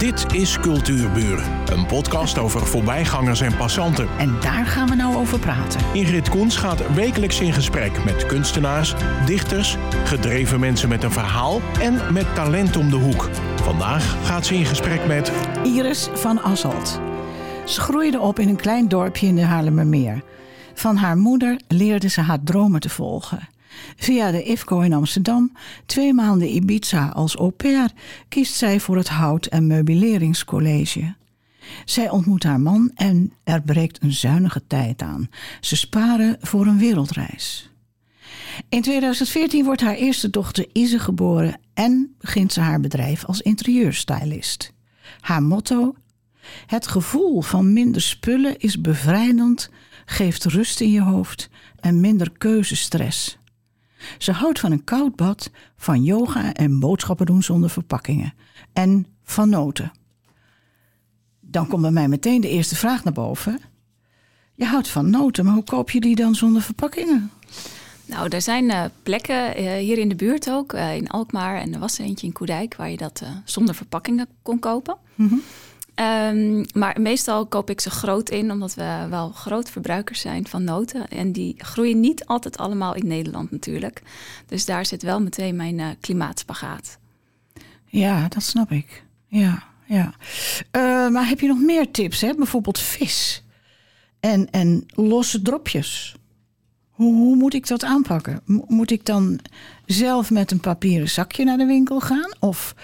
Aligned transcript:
Dit 0.00 0.34
is 0.34 0.58
Cultuurburen, 0.58 1.44
een 1.72 1.86
podcast 1.86 2.38
over 2.38 2.66
voorbijgangers 2.66 3.40
en 3.40 3.56
passanten. 3.56 4.08
En 4.18 4.40
daar 4.40 4.66
gaan 4.66 4.88
we 4.88 4.94
nou 4.94 5.16
over 5.16 5.38
praten. 5.38 5.80
Ingrid 5.92 6.28
Koens 6.28 6.56
gaat 6.56 6.94
wekelijks 6.94 7.40
in 7.40 7.52
gesprek 7.52 8.04
met 8.04 8.26
kunstenaars, 8.26 8.94
dichters, 9.26 9.76
gedreven 10.04 10.60
mensen 10.60 10.88
met 10.88 11.02
een 11.02 11.10
verhaal 11.10 11.60
en 11.80 12.12
met 12.12 12.34
talent 12.34 12.76
om 12.76 12.90
de 12.90 12.96
hoek. 12.96 13.28
Vandaag 13.62 14.26
gaat 14.26 14.46
ze 14.46 14.54
in 14.54 14.64
gesprek 14.64 15.06
met 15.06 15.32
Iris 15.62 16.08
van 16.14 16.42
Asselt. 16.42 17.00
Ze 17.64 17.80
groeide 17.80 18.20
op 18.20 18.38
in 18.38 18.48
een 18.48 18.56
klein 18.56 18.88
dorpje 18.88 19.26
in 19.26 19.36
de 19.36 19.44
Haarlemmermeer. 19.44 20.22
Van 20.74 20.96
haar 20.96 21.16
moeder 21.16 21.60
leerde 21.68 22.08
ze 22.08 22.20
haar 22.20 22.42
dromen 22.42 22.80
te 22.80 22.88
volgen. 22.88 23.48
Via 23.96 24.30
de 24.30 24.42
IFCO 24.42 24.80
in 24.80 24.92
Amsterdam, 24.92 25.52
twee 25.86 26.14
maanden 26.14 26.54
Ibiza 26.54 27.08
als 27.08 27.36
au 27.36 27.50
pair, 27.50 27.90
kiest 28.28 28.54
zij 28.54 28.80
voor 28.80 28.96
het 28.96 29.08
Hout- 29.08 29.46
en 29.46 29.66
Meubileringscollege. 29.66 31.14
Zij 31.84 32.10
ontmoet 32.10 32.42
haar 32.42 32.60
man 32.60 32.90
en 32.94 33.32
er 33.44 33.62
breekt 33.62 34.02
een 34.02 34.12
zuinige 34.12 34.66
tijd 34.66 35.02
aan. 35.02 35.28
Ze 35.60 35.76
sparen 35.76 36.36
voor 36.40 36.66
een 36.66 36.78
wereldreis. 36.78 37.70
In 38.68 38.82
2014 38.82 39.64
wordt 39.64 39.80
haar 39.80 39.94
eerste 39.94 40.30
dochter 40.30 40.66
Ise 40.72 40.98
geboren 40.98 41.60
en 41.74 42.14
begint 42.18 42.52
ze 42.52 42.60
haar 42.60 42.80
bedrijf 42.80 43.24
als 43.24 43.40
interieurstylist. 43.40 44.72
Haar 45.20 45.42
motto: 45.42 45.94
Het 46.66 46.86
gevoel 46.86 47.40
van 47.40 47.72
minder 47.72 48.02
spullen 48.02 48.58
is 48.58 48.80
bevrijdend, 48.80 49.70
geeft 50.04 50.44
rust 50.44 50.80
in 50.80 50.90
je 50.90 51.02
hoofd 51.02 51.48
en 51.80 52.00
minder 52.00 52.30
keuzestress. 52.38 53.38
Ze 54.18 54.32
houdt 54.32 54.60
van 54.60 54.72
een 54.72 54.84
koud 54.84 55.16
bad, 55.16 55.50
van 55.76 56.04
yoga 56.04 56.54
en 56.54 56.80
boodschappen 56.80 57.26
doen 57.26 57.42
zonder 57.42 57.70
verpakkingen. 57.70 58.34
En 58.72 59.06
van 59.24 59.48
noten. 59.48 59.92
Dan 61.40 61.66
komt 61.66 61.82
bij 61.82 61.90
mij 61.90 62.08
meteen 62.08 62.40
de 62.40 62.48
eerste 62.48 62.76
vraag 62.76 63.04
naar 63.04 63.12
boven. 63.12 63.60
Je 64.54 64.64
houdt 64.64 64.88
van 64.88 65.10
noten, 65.10 65.44
maar 65.44 65.54
hoe 65.54 65.64
koop 65.64 65.90
je 65.90 66.00
die 66.00 66.16
dan 66.16 66.34
zonder 66.34 66.62
verpakkingen? 66.62 67.30
Nou, 68.04 68.28
er 68.28 68.42
zijn 68.42 68.64
uh, 68.64 68.84
plekken 69.02 69.60
uh, 69.60 69.72
hier 69.72 69.98
in 69.98 70.08
de 70.08 70.14
buurt 70.14 70.50
ook, 70.50 70.72
uh, 70.72 70.96
in 70.96 71.08
Alkmaar 71.08 71.60
en 71.60 71.74
er 71.74 71.80
was 71.80 71.98
er 71.98 72.04
eentje 72.04 72.26
in 72.26 72.32
Koedijk, 72.32 72.76
waar 72.76 72.90
je 72.90 72.96
dat 72.96 73.22
zonder 73.44 73.74
verpakkingen 73.74 74.28
kon 74.42 74.58
kopen. 74.58 74.96
Mm 75.14 75.28
-hmm. 75.28 75.42
Um, 76.00 76.64
maar 76.74 77.00
meestal 77.00 77.46
koop 77.46 77.70
ik 77.70 77.80
ze 77.80 77.90
groot 77.90 78.30
in, 78.30 78.50
omdat 78.50 78.74
we 78.74 79.06
wel 79.10 79.28
groot 79.30 79.70
verbruikers 79.70 80.20
zijn 80.20 80.46
van 80.46 80.64
noten. 80.64 81.08
En 81.08 81.32
die 81.32 81.54
groeien 81.58 82.00
niet 82.00 82.26
altijd 82.26 82.58
allemaal 82.58 82.94
in 82.94 83.06
Nederland 83.06 83.50
natuurlijk. 83.50 84.02
Dus 84.46 84.64
daar 84.64 84.86
zit 84.86 85.02
wel 85.02 85.20
meteen 85.20 85.56
mijn 85.56 85.96
klimaatspagaat. 86.00 86.98
Ja, 87.84 88.28
dat 88.28 88.42
snap 88.42 88.70
ik. 88.70 89.04
Ja, 89.26 89.62
ja. 89.86 90.14
maar 91.10 91.28
heb 91.28 91.40
je 91.40 91.46
nog 91.46 91.60
meer 91.60 91.90
tips? 91.90 92.20
Hè? 92.20 92.34
Bijvoorbeeld 92.34 92.78
vis 92.78 93.44
en, 94.20 94.50
en 94.50 94.86
losse 94.94 95.42
dropjes. 95.42 96.14
Hoe, 97.00 97.36
moet 97.36 97.54
ik 97.54 97.66
dat 97.66 97.84
aanpakken? 97.84 98.40
Moet 98.66 98.90
ik 98.90 99.06
dan 99.06 99.38
zelf 99.86 100.30
met 100.30 100.50
een 100.50 100.60
papieren 100.60 101.08
zakje 101.08 101.44
naar 101.44 101.56
de 101.56 101.66
winkel 101.66 102.00
gaan? 102.00 102.30
Of 102.38 102.74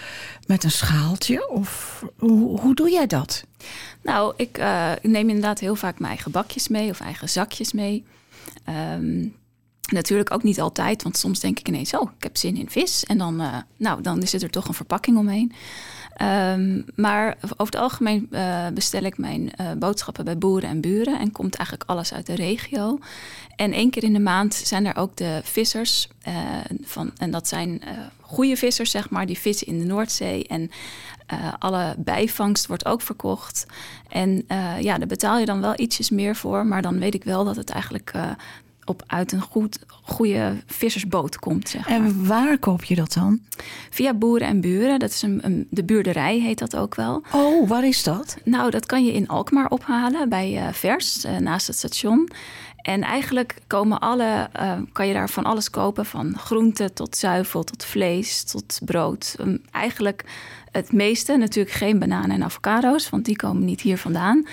met 0.46 0.64
een 0.64 0.70
schaaltje? 0.70 1.48
Of 1.48 2.02
hoe, 2.18 2.60
hoe 2.60 2.74
doe 2.74 2.90
jij 2.90 3.06
dat? 3.06 3.44
Nou, 4.02 4.34
ik 4.36 4.58
uh, 4.58 4.92
neem 5.02 5.28
inderdaad 5.28 5.58
heel 5.58 5.76
vaak 5.76 5.98
mijn 5.98 6.12
eigen 6.12 6.30
bakjes 6.30 6.68
mee 6.68 6.90
of 6.90 7.00
eigen 7.00 7.28
zakjes 7.28 7.72
mee. 7.72 8.04
Um, 8.94 9.34
natuurlijk 9.92 10.32
ook 10.32 10.42
niet 10.42 10.60
altijd, 10.60 11.02
want 11.02 11.16
soms 11.16 11.40
denk 11.40 11.58
ik 11.58 11.68
ineens: 11.68 11.94
oh, 11.94 12.10
ik 12.16 12.22
heb 12.22 12.36
zin 12.36 12.56
in 12.56 12.70
vis. 12.70 13.04
En 13.04 13.18
dan, 13.18 13.40
uh, 13.40 13.56
nou, 13.76 14.02
dan 14.02 14.26
zit 14.26 14.42
er 14.42 14.50
toch 14.50 14.68
een 14.68 14.74
verpakking 14.74 15.18
omheen. 15.18 15.52
Um, 16.22 16.84
maar 16.94 17.36
over 17.40 17.64
het 17.64 17.76
algemeen 17.76 18.28
uh, 18.30 18.66
bestel 18.74 19.02
ik 19.02 19.18
mijn 19.18 19.50
uh, 19.60 19.72
boodschappen 19.72 20.24
bij 20.24 20.38
boeren 20.38 20.68
en 20.68 20.80
buren 20.80 21.18
en 21.18 21.32
komt 21.32 21.54
eigenlijk 21.54 21.90
alles 21.90 22.12
uit 22.12 22.26
de 22.26 22.34
regio. 22.34 22.98
En 23.56 23.72
één 23.72 23.90
keer 23.90 24.04
in 24.04 24.12
de 24.12 24.18
maand 24.18 24.54
zijn 24.54 24.86
er 24.86 24.96
ook 24.96 25.16
de 25.16 25.40
vissers. 25.44 26.08
Uh, 26.28 26.34
van, 26.82 27.10
en 27.16 27.30
dat 27.30 27.48
zijn 27.48 27.82
goede 28.20 28.56
vissers, 28.56 28.90
zeg 28.90 29.10
maar, 29.10 29.26
die 29.26 29.38
vissen 29.38 29.66
in 29.66 29.78
de 29.78 29.84
Noordzee. 29.84 30.46
En 30.46 30.70
alle 31.58 31.94
bijvangst 31.98 32.66
wordt 32.66 32.86
ook 32.86 33.00
verkocht. 33.00 33.66
En 34.08 34.44
ja, 34.80 34.98
daar 34.98 35.06
betaal 35.06 35.38
je 35.38 35.46
dan 35.46 35.60
wel 35.60 35.80
ietsjes 35.80 36.10
meer 36.10 36.36
voor. 36.36 36.66
Maar 36.66 36.82
dan 36.82 36.98
weet 36.98 37.14
ik 37.14 37.24
wel 37.24 37.44
dat 37.44 37.56
het 37.56 37.70
eigenlijk 37.70 38.12
op 38.86 39.02
uit 39.06 39.32
een 39.32 39.40
goed, 39.40 39.78
goede 40.02 40.56
vissersboot 40.66 41.38
komt. 41.38 41.68
Zeg 41.68 41.88
maar. 41.88 41.96
En 41.98 42.26
waar 42.26 42.58
koop 42.58 42.84
je 42.84 42.94
dat 42.94 43.12
dan? 43.12 43.40
Via 43.90 44.14
Boeren 44.14 44.48
en 44.48 44.60
Buren. 44.60 44.98
Dat 44.98 45.10
is 45.10 45.22
een, 45.22 45.38
een, 45.42 45.66
de 45.70 45.84
buurderij, 45.84 46.38
heet 46.38 46.58
dat 46.58 46.76
ook 46.76 46.94
wel. 46.94 47.22
Oh, 47.32 47.68
waar 47.68 47.86
is 47.86 48.02
dat? 48.02 48.36
Nou, 48.44 48.70
dat 48.70 48.86
kan 48.86 49.04
je 49.04 49.12
in 49.12 49.28
Alkmaar 49.28 49.68
ophalen 49.68 50.28
bij 50.28 50.52
uh, 50.52 50.72
Vers, 50.72 51.24
uh, 51.24 51.36
naast 51.36 51.66
het 51.66 51.76
station. 51.76 52.30
En 52.86 53.02
eigenlijk 53.02 53.54
komen 53.66 54.00
alle, 54.00 54.48
uh, 54.60 54.72
kan 54.92 55.06
je 55.06 55.12
daar 55.12 55.30
van 55.30 55.44
alles 55.44 55.70
kopen. 55.70 56.06
Van 56.06 56.38
groente 56.38 56.92
tot 56.92 57.16
zuivel, 57.16 57.64
tot 57.64 57.84
vlees, 57.84 58.44
tot 58.44 58.78
brood. 58.84 59.36
Um, 59.40 59.62
eigenlijk 59.70 60.24
het 60.70 60.92
meeste. 60.92 61.36
Natuurlijk 61.36 61.76
geen 61.76 61.98
bananen 61.98 62.30
en 62.30 62.44
avocado's, 62.44 63.10
want 63.10 63.24
die 63.24 63.36
komen 63.36 63.64
niet 63.64 63.80
hier 63.80 63.98
vandaan. 63.98 64.46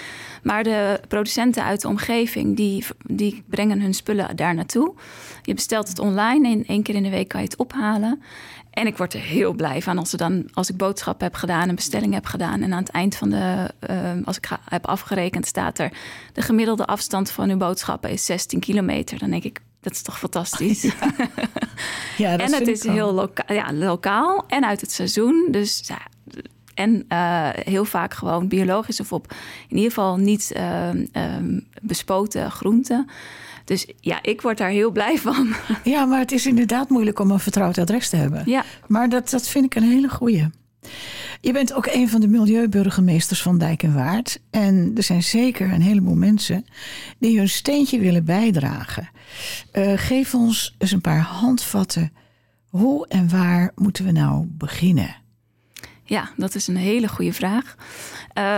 Maar 0.44 0.64
de 0.64 1.00
producenten 1.08 1.64
uit 1.64 1.82
de 1.82 1.88
omgeving, 1.88 2.56
die, 2.56 2.86
die 3.06 3.44
brengen 3.48 3.82
hun 3.82 3.94
spullen 3.94 4.36
daar 4.36 4.56
naartoe. 4.56 4.94
Je 5.42 5.54
bestelt 5.54 5.88
het 5.88 6.00
online 6.00 6.48
en 6.48 6.66
één 6.66 6.84
keer 6.84 6.96
in 6.96 7.04
de 7.04 7.10
week 7.10 7.28
kan 7.28 7.42
je 7.42 7.48
het 7.48 7.58
ophalen. 7.58 8.22
En 8.74 8.88
ik 8.88 8.98
word 8.98 9.14
er 9.14 9.20
heel 9.20 9.54
blij 9.54 9.82
van 9.82 9.98
als, 9.98 10.12
er 10.12 10.18
dan, 10.18 10.48
als 10.54 10.70
ik 10.70 10.78
boodschappen 10.78 11.26
heb 11.26 11.36
gedaan, 11.36 11.70
een 11.70 11.76
bestelling 11.76 12.14
heb 12.14 12.26
gedaan. 12.26 12.62
En 12.62 12.74
aan 12.74 12.80
het 12.80 12.90
eind 12.90 13.16
van 13.16 13.30
de, 13.30 13.70
uh, 13.90 14.12
als 14.26 14.38
ik 14.38 14.46
ga, 14.46 14.60
heb 14.70 14.88
afgerekend, 14.88 15.46
staat 15.46 15.80
er 15.80 15.92
de 16.34 16.42
gemiddelde 16.42 16.86
afstand 16.86 17.32
van 17.32 17.50
uw 17.50 17.58
boodschappen 17.58 18.10
is 18.10 18.26
16 18.26 18.60
kilometer. 18.60 19.20
Dan 19.20 19.30
denk 19.30 19.44
ik, 19.44 19.60
dat 19.82 19.94
is 19.94 20.02
toch 20.02 20.20
fantastisch. 20.20 20.82
Ja. 22.18 22.32
ja 22.32 22.32
dat 22.38 22.52
en 22.52 22.60
het 22.60 22.68
is 22.68 22.84
heel 22.84 23.14
loka 23.14 23.54
ja, 23.54 23.74
lokaal 23.74 24.44
en 24.48 24.66
uit 24.66 24.82
het 24.82 24.92
seizoen. 24.92 25.48
Dus 25.52 25.84
ja, 25.88 26.00
en 26.74 27.06
uh, 27.10 27.50
heel 27.54 27.86
vaak 27.86 28.14
gewoon 28.14 28.48
biologisch 28.48 29.00
of 29.00 29.14
op 29.14 29.34
in 29.68 29.76
ieder 29.76 29.92
geval 29.92 30.18
niet 30.18 30.54
uh, 30.58 30.90
um, 30.90 31.68
bespoten 31.82 32.52
groenten. 32.52 33.10
Dus 33.66 33.88
ja, 34.00 34.20
ik 34.22 34.42
word 34.42 34.58
daar 34.58 34.70
heel 34.70 34.92
blij 34.92 35.18
van. 35.18 35.54
Ja, 35.84 36.06
maar 36.06 36.20
het 36.20 36.32
is 36.32 36.46
inderdaad 36.46 36.90
moeilijk 36.90 37.20
om 37.20 37.32
een 37.32 37.40
vertrouwd 37.40 37.78
adres 37.78 38.10
te 38.10 38.16
hebben. 38.16 38.44
Ja. 38.46 38.64
Maar 38.88 39.10
dat, 39.10 39.30
dat 39.30 39.48
vind 39.48 39.66
ik 39.66 39.76
een 39.76 39.90
hele 39.90 40.10
goeie. 40.10 40.50
Je 41.42 41.52
bent 41.52 41.74
ook 41.74 41.86
een 41.86 42.10
van 42.10 42.22
de 42.22 42.28
milieuburgemeesters 42.28 43.42
van 43.42 43.58
Dijk 43.58 43.84
en 43.84 43.94
Waard. 43.94 44.40
En 44.50 44.92
er 44.96 45.04
zijn 45.04 45.24
zeker 45.24 45.72
een 45.72 45.82
heleboel 45.82 46.16
mensen 46.16 46.66
die 47.20 47.38
hun 47.38 47.50
steentje 47.50 48.00
willen 48.00 48.26
bijdragen. 48.26 49.10
Uh, 49.74 49.92
geef 49.96 50.34
ons 50.34 50.76
eens 50.78 50.92
een 50.92 51.02
paar 51.02 51.22
handvatten. 51.22 52.12
Hoe 52.70 53.08
en 53.08 53.30
waar 53.30 53.72
moeten 53.76 54.06
we 54.06 54.12
nou 54.12 54.46
beginnen? 54.50 55.16
Ja, 56.14 56.30
dat 56.38 56.56
is 56.56 56.68
een 56.68 56.76
hele 56.76 57.08
goede 57.08 57.34
vraag. 57.34 57.76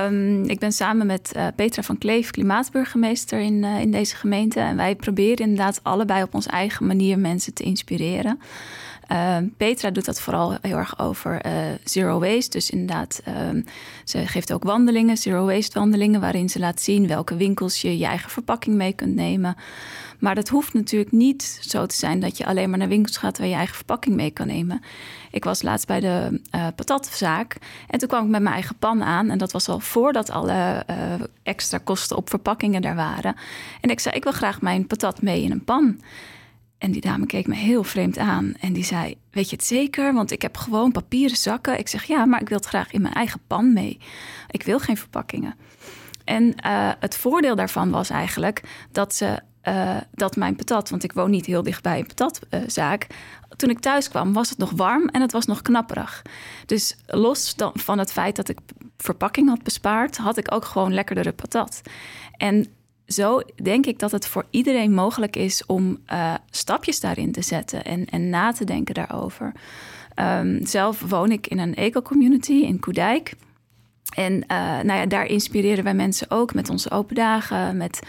Um, 0.09 0.43
ik 0.43 0.59
ben 0.59 0.71
samen 0.71 1.07
met 1.07 1.31
uh, 1.35 1.47
Petra 1.55 1.81
van 1.81 1.97
Kleef 1.97 2.31
klimaatburgemeester 2.31 3.39
in, 3.39 3.63
uh, 3.63 3.79
in 3.79 3.91
deze 3.91 4.15
gemeente. 4.15 4.59
En 4.59 4.75
wij 4.75 4.95
proberen 4.95 5.37
inderdaad 5.37 5.79
allebei 5.83 6.23
op 6.23 6.33
onze 6.33 6.49
eigen 6.49 6.85
manier 6.85 7.19
mensen 7.19 7.53
te 7.53 7.63
inspireren. 7.63 8.39
Uh, 9.11 9.37
Petra 9.57 9.91
doet 9.91 10.05
dat 10.05 10.21
vooral 10.21 10.57
heel 10.61 10.77
erg 10.77 10.99
over 10.99 11.45
uh, 11.45 11.51
zero 11.83 12.19
waste. 12.19 12.49
Dus 12.49 12.69
inderdaad, 12.69 13.21
uh, 13.27 13.63
ze 14.03 14.27
geeft 14.27 14.53
ook 14.53 14.63
wandelingen, 14.63 15.17
zero 15.17 15.45
waste 15.45 15.79
wandelingen, 15.79 16.21
waarin 16.21 16.49
ze 16.49 16.59
laat 16.59 16.81
zien 16.81 17.07
welke 17.07 17.35
winkels 17.35 17.81
je 17.81 17.97
je 17.97 18.05
eigen 18.05 18.29
verpakking 18.29 18.75
mee 18.75 18.93
kunt 18.93 19.15
nemen. 19.15 19.55
Maar 20.19 20.35
dat 20.35 20.49
hoeft 20.49 20.73
natuurlijk 20.73 21.11
niet 21.11 21.59
zo 21.61 21.85
te 21.85 21.95
zijn 21.95 22.19
dat 22.19 22.37
je 22.37 22.45
alleen 22.45 22.69
maar 22.69 22.79
naar 22.79 22.87
winkels 22.87 23.17
gaat 23.17 23.37
waar 23.37 23.47
je 23.47 23.53
eigen 23.55 23.75
verpakking 23.75 24.15
mee 24.15 24.31
kan 24.31 24.47
nemen. 24.47 24.81
Ik 25.31 25.43
was 25.43 25.61
laatst 25.61 25.87
bij 25.87 25.99
de 25.99 26.41
uh, 26.55 26.67
patatzaak 26.75 27.57
en 27.87 27.99
toen 27.99 28.07
kwam 28.07 28.23
ik 28.23 28.29
met 28.29 28.41
mijn 28.41 28.53
eigen 28.53 28.75
pan 28.77 29.03
aan. 29.03 29.29
En 29.29 29.37
dat 29.37 29.51
was 29.51 29.69
al 29.69 29.79
voordat 29.79 30.29
alle 30.29 30.85
uh, 30.89 30.95
extra 31.43 31.77
kosten 31.77 32.17
op 32.17 32.29
verpakkingen 32.29 32.81
daar 32.81 32.95
waren. 32.95 33.35
En 33.81 33.89
ik 33.89 33.99
zei, 33.99 34.15
ik 34.15 34.23
wil 34.23 34.33
graag 34.33 34.61
mijn 34.61 34.87
patat 34.87 35.21
mee 35.21 35.43
in 35.43 35.51
een 35.51 35.63
pan. 35.63 35.99
En 36.77 36.91
die 36.91 37.01
dame 37.01 37.25
keek 37.25 37.47
me 37.47 37.55
heel 37.55 37.83
vreemd 37.83 38.17
aan 38.17 38.53
en 38.59 38.73
die 38.73 38.83
zei: 38.83 39.15
Weet 39.31 39.49
je 39.49 39.55
het 39.55 39.65
zeker? 39.65 40.13
Want 40.13 40.31
ik 40.31 40.41
heb 40.41 40.57
gewoon 40.57 40.91
papieren 40.91 41.37
zakken. 41.37 41.79
Ik 41.79 41.87
zeg 41.87 42.03
ja, 42.03 42.25
maar 42.25 42.41
ik 42.41 42.49
wil 42.49 42.57
het 42.57 42.67
graag 42.67 42.91
in 42.91 43.01
mijn 43.01 43.13
eigen 43.13 43.41
pan 43.47 43.73
mee. 43.73 43.99
Ik 44.49 44.63
wil 44.63 44.79
geen 44.79 44.97
verpakkingen. 44.97 45.55
En 46.23 46.43
uh, 46.43 46.91
het 46.99 47.15
voordeel 47.15 47.55
daarvan 47.55 47.89
was 47.89 48.09
eigenlijk 48.09 48.61
dat 48.91 49.15
ze. 49.15 49.39
Uh, 49.67 49.97
dat 50.11 50.35
mijn 50.35 50.55
patat, 50.55 50.89
want 50.89 51.03
ik 51.03 51.13
woon 51.13 51.29
niet 51.29 51.45
heel 51.45 51.63
dichtbij 51.63 51.99
een 51.99 52.07
patatzaak. 52.07 53.07
Uh, 53.09 53.17
toen 53.55 53.69
ik 53.69 53.79
thuis 53.79 54.09
kwam, 54.09 54.33
was 54.33 54.49
het 54.49 54.57
nog 54.57 54.71
warm 54.71 55.07
en 55.07 55.21
het 55.21 55.31
was 55.31 55.45
nog 55.45 55.61
knapperig. 55.61 56.21
Dus 56.65 56.97
los 57.05 57.55
van 57.73 57.99
het 57.99 58.11
feit 58.11 58.35
dat 58.35 58.49
ik 58.49 58.59
verpakking 58.97 59.49
had 59.49 59.63
bespaard, 59.63 60.17
had 60.17 60.37
ik 60.37 60.53
ook 60.53 60.65
gewoon 60.65 60.93
lekkerdere 60.93 61.31
patat. 61.31 61.81
En 62.37 62.67
zo 63.07 63.41
denk 63.63 63.85
ik 63.85 63.99
dat 63.99 64.11
het 64.11 64.27
voor 64.27 64.45
iedereen 64.49 64.93
mogelijk 64.93 65.35
is 65.35 65.65
om 65.65 65.99
uh, 66.13 66.33
stapjes 66.49 66.99
daarin 66.99 67.31
te 67.31 67.41
zetten 67.41 67.83
en, 67.83 68.05
en 68.05 68.29
na 68.29 68.51
te 68.51 68.65
denken 68.65 68.93
daarover. 68.93 69.51
Um, 70.19 70.65
zelf 70.65 70.99
woon 70.99 71.31
ik 71.31 71.47
in 71.47 71.59
een 71.59 71.75
eco-community 71.75 72.53
in 72.53 72.79
Koedijk. 72.79 73.33
En 74.13 74.33
uh, 74.33 74.57
nou 74.57 74.93
ja, 74.93 75.05
daar 75.05 75.25
inspireren 75.25 75.83
wij 75.83 75.93
mensen 75.93 76.31
ook 76.31 76.53
met 76.53 76.69
onze 76.69 76.91
open 76.91 77.15
dagen, 77.15 77.77
met 77.77 77.99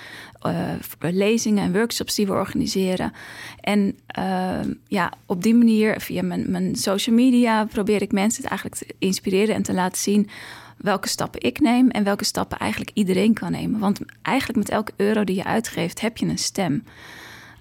uh, 0.46 0.52
lezingen 0.98 1.64
en 1.64 1.72
workshops 1.72 2.14
die 2.14 2.26
we 2.26 2.32
organiseren. 2.32 3.12
En 3.60 3.98
uh, 4.18 4.60
ja, 4.86 5.12
op 5.26 5.42
die 5.42 5.54
manier, 5.54 6.00
via 6.00 6.22
mijn, 6.22 6.50
mijn 6.50 6.76
social 6.76 7.14
media, 7.14 7.64
probeer 7.64 8.02
ik 8.02 8.12
mensen 8.12 8.42
het 8.42 8.50
eigenlijk 8.50 8.80
te 8.80 8.94
inspireren 8.98 9.54
en 9.54 9.62
te 9.62 9.74
laten 9.74 9.98
zien 9.98 10.28
welke 10.76 11.08
stappen 11.08 11.42
ik 11.42 11.60
neem 11.60 11.90
en 11.90 12.04
welke 12.04 12.24
stappen 12.24 12.58
eigenlijk 12.58 12.90
iedereen 12.94 13.34
kan 13.34 13.50
nemen. 13.50 13.80
Want 13.80 14.00
eigenlijk 14.22 14.58
met 14.58 14.68
elke 14.68 14.92
euro 14.96 15.24
die 15.24 15.36
je 15.36 15.44
uitgeeft, 15.44 16.00
heb 16.00 16.16
je 16.16 16.26
een 16.26 16.38
stem. 16.38 16.84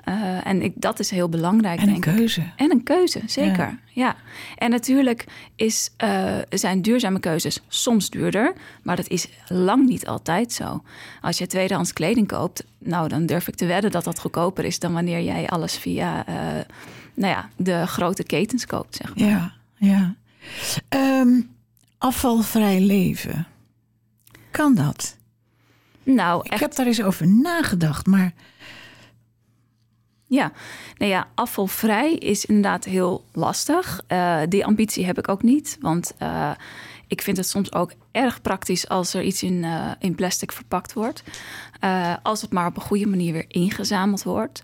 Uh, 0.09 0.47
en 0.47 0.61
ik, 0.61 0.73
dat 0.75 0.99
is 0.99 1.09
heel 1.09 1.29
belangrijk. 1.29 1.79
En 1.79 1.87
een 1.87 2.01
denk 2.01 2.15
keuze. 2.17 2.41
Ik. 2.41 2.47
En 2.55 2.71
een 2.71 2.83
keuze, 2.83 3.21
zeker. 3.25 3.57
Ja. 3.57 3.77
ja. 3.87 4.15
En 4.57 4.69
natuurlijk 4.69 5.25
is, 5.55 5.89
uh, 6.03 6.37
zijn 6.49 6.81
duurzame 6.81 7.19
keuzes 7.19 7.61
soms 7.67 8.09
duurder, 8.09 8.53
maar 8.83 8.95
dat 8.95 9.07
is 9.07 9.27
lang 9.47 9.87
niet 9.87 10.07
altijd 10.07 10.53
zo. 10.53 10.83
Als 11.21 11.37
je 11.37 11.47
tweedehands 11.47 11.93
kleding 11.93 12.27
koopt, 12.27 12.65
nou 12.79 13.07
dan 13.07 13.25
durf 13.25 13.47
ik 13.47 13.55
te 13.55 13.65
wedden 13.65 13.91
dat 13.91 14.03
dat 14.03 14.19
goedkoper 14.19 14.65
is 14.65 14.79
dan 14.79 14.93
wanneer 14.93 15.21
jij 15.21 15.47
alles 15.47 15.77
via 15.77 16.29
uh, 16.29 16.35
nou 17.13 17.33
ja, 17.33 17.49
de 17.55 17.87
grote 17.87 18.23
ketens 18.23 18.65
koopt. 18.65 18.95
Zeg 18.95 19.15
maar. 19.15 19.27
Ja, 19.27 19.53
ja. 19.77 20.15
Um, 20.89 21.49
afvalvrij 21.97 22.79
leven. 22.79 23.47
Kan 24.51 24.75
dat? 24.75 25.17
Nou, 26.03 26.41
ik 26.49 26.59
heb 26.59 26.75
daar 26.75 26.85
eens 26.85 27.03
over 27.03 27.27
nagedacht, 27.27 28.05
maar. 28.05 28.33
Ja, 30.27 30.51
nou 30.97 31.11
ja, 31.11 31.27
afvalvrij 31.35 32.13
is 32.13 32.45
inderdaad 32.45 32.85
heel 32.85 33.23
lastig. 33.33 34.01
Uh, 34.07 34.39
die 34.49 34.65
ambitie 34.65 35.05
heb 35.05 35.17
ik 35.17 35.27
ook 35.27 35.43
niet, 35.43 35.77
want 35.81 36.13
uh, 36.21 36.51
ik 37.07 37.21
vind 37.21 37.37
het 37.37 37.47
soms 37.47 37.73
ook 37.73 37.91
erg 38.11 38.41
praktisch 38.41 38.89
als 38.89 39.13
er 39.13 39.23
iets 39.23 39.43
in, 39.43 39.63
uh, 39.63 39.91
in 39.99 40.15
plastic 40.15 40.51
verpakt 40.51 40.93
wordt. 40.93 41.23
als 42.23 42.41
het 42.41 42.51
maar 42.51 42.67
op 42.67 42.75
een 42.75 42.81
goede 42.81 43.07
manier 43.07 43.33
weer 43.33 43.45
ingezameld 43.47 44.23
wordt. 44.23 44.61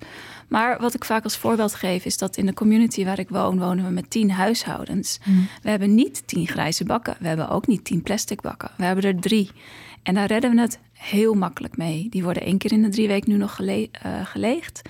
Maar 0.47 0.79
wat 0.79 0.93
ik 0.93 1.05
vaak 1.05 1.23
als 1.23 1.37
voorbeeld 1.37 1.73
geef, 1.73 2.05
is 2.05 2.17
dat 2.17 2.37
in 2.37 2.45
de 2.45 2.53
community 2.53 3.05
waar 3.05 3.19
ik 3.19 3.29
woon, 3.29 3.59
wonen 3.59 3.85
we 3.85 3.91
met 3.91 4.09
tien 4.09 4.31
huishoudens. 4.31 5.19
Mm. 5.25 5.47
We 5.61 5.69
hebben 5.69 5.95
niet 5.95 6.27
tien 6.27 6.47
grijze 6.47 6.83
bakken. 6.83 7.15
We 7.19 7.27
hebben 7.27 7.49
ook 7.49 7.67
niet 7.67 7.83
tien 7.83 8.03
plastic 8.03 8.41
bakken. 8.41 8.71
We 8.77 8.83
hebben 8.83 9.03
er 9.03 9.19
drie. 9.19 9.51
En 10.03 10.13
daar 10.13 10.27
redden 10.27 10.55
we 10.55 10.61
het 10.61 10.79
heel 10.93 11.33
makkelijk 11.33 11.77
mee. 11.77 12.07
Die 12.09 12.23
worden 12.23 12.43
één 12.43 12.57
keer 12.57 12.71
in 12.71 12.81
de 12.81 12.89
drie 12.89 13.07
weken 13.07 13.31
nu 13.31 13.37
nog 13.37 13.55
gele 13.55 13.89
geleegd. 14.23 14.81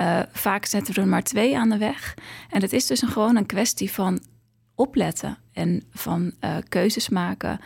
Uh, 0.00 0.20
vaak 0.32 0.64
zetten 0.64 0.94
we 0.94 1.00
er 1.00 1.06
maar 1.06 1.22
twee 1.22 1.58
aan 1.58 1.68
de 1.68 1.78
weg. 1.78 2.14
En 2.50 2.60
het 2.60 2.72
is 2.72 2.86
dus 2.86 3.02
gewoon 3.02 3.36
een 3.36 3.46
kwestie 3.46 3.92
van 3.92 4.20
opletten 4.74 5.38
en 5.52 5.82
van 5.90 6.32
uh, 6.40 6.56
keuzes 6.68 7.08
maken. 7.08 7.60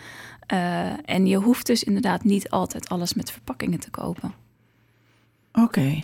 en 1.05 1.27
je 1.27 1.37
hoeft 1.37 1.67
dus 1.67 1.85
inderdaad 1.85 2.25
niet 2.25 2.51
altijd 2.51 2.89
alles 2.89 3.15
met 3.15 3.31
verpakkingen 3.31 3.81
te 3.81 3.91
kopen. 3.91 4.35
Oké. 5.53 6.03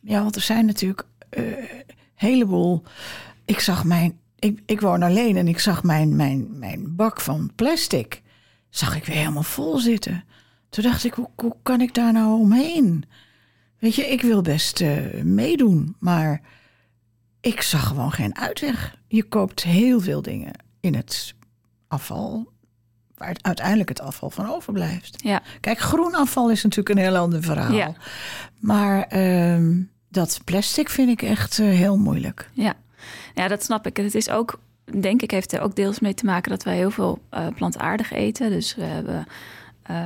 Ja, 0.00 0.22
want 0.22 0.36
er 0.36 0.42
zijn 0.42 0.66
natuurlijk 0.66 1.06
een 1.30 1.56
heleboel. 2.14 2.82
Ik 3.44 3.60
zag 3.60 3.84
mijn. 3.84 4.18
Ik, 4.38 4.60
ik 4.66 4.80
woon 4.80 5.02
alleen 5.02 5.36
en 5.36 5.48
ik 5.48 5.58
zag 5.58 5.82
mijn, 5.82 6.16
mijn, 6.16 6.58
mijn 6.58 6.96
bak 6.96 7.20
van 7.20 7.50
plastic. 7.54 8.22
Zag 8.70 8.96
ik 8.96 9.04
weer 9.04 9.16
helemaal 9.16 9.42
vol 9.42 9.78
zitten. 9.78 10.24
Toen 10.68 10.84
dacht 10.84 11.04
ik, 11.04 11.14
hoe, 11.14 11.28
hoe 11.36 11.56
kan 11.62 11.80
ik 11.80 11.94
daar 11.94 12.12
nou 12.12 12.40
omheen? 12.40 13.04
Weet 13.80 13.94
je, 13.94 14.06
ik 14.06 14.22
wil 14.22 14.42
best 14.42 14.80
uh, 14.80 15.22
meedoen, 15.22 15.96
maar 15.98 16.40
ik 17.40 17.62
zag 17.62 17.86
gewoon 17.86 18.12
geen 18.12 18.36
uitweg. 18.36 18.96
Je 19.08 19.22
koopt 19.22 19.62
heel 19.62 20.00
veel 20.00 20.22
dingen 20.22 20.52
in 20.80 20.94
het 20.94 21.34
afval, 21.88 22.52
waar 23.14 23.28
het 23.28 23.42
uiteindelijk 23.42 23.88
het 23.88 24.00
afval 24.00 24.30
van 24.30 24.50
overblijft. 24.50 25.22
Ja. 25.22 25.42
Kijk, 25.60 25.78
groen 25.78 26.14
afval 26.14 26.50
is 26.50 26.62
natuurlijk 26.62 26.88
een 26.88 27.04
heel 27.04 27.16
ander 27.16 27.42
verhaal. 27.42 27.72
Ja. 27.72 27.94
Maar 28.58 29.16
uh, 29.16 29.76
dat 30.08 30.40
plastic 30.44 30.88
vind 30.88 31.08
ik 31.08 31.22
echt 31.22 31.58
uh, 31.58 31.66
heel 31.66 31.98
moeilijk. 31.98 32.50
Ja. 32.52 32.74
ja, 33.34 33.48
dat 33.48 33.64
snap 33.64 33.86
ik. 33.86 33.96
Het 33.96 34.14
is 34.14 34.30
ook, 34.30 34.60
denk 35.00 35.22
ik, 35.22 35.30
heeft 35.30 35.52
er 35.52 35.60
ook 35.60 35.76
deels 35.76 36.00
mee 36.00 36.14
te 36.14 36.24
maken 36.24 36.50
dat 36.50 36.62
wij 36.62 36.76
heel 36.76 36.90
veel 36.90 37.22
uh, 37.34 37.46
plantaardig 37.54 38.12
eten. 38.12 38.50
Dus 38.50 38.74
we 38.74 38.82
hebben. 38.82 39.26
Uh, 39.90 39.96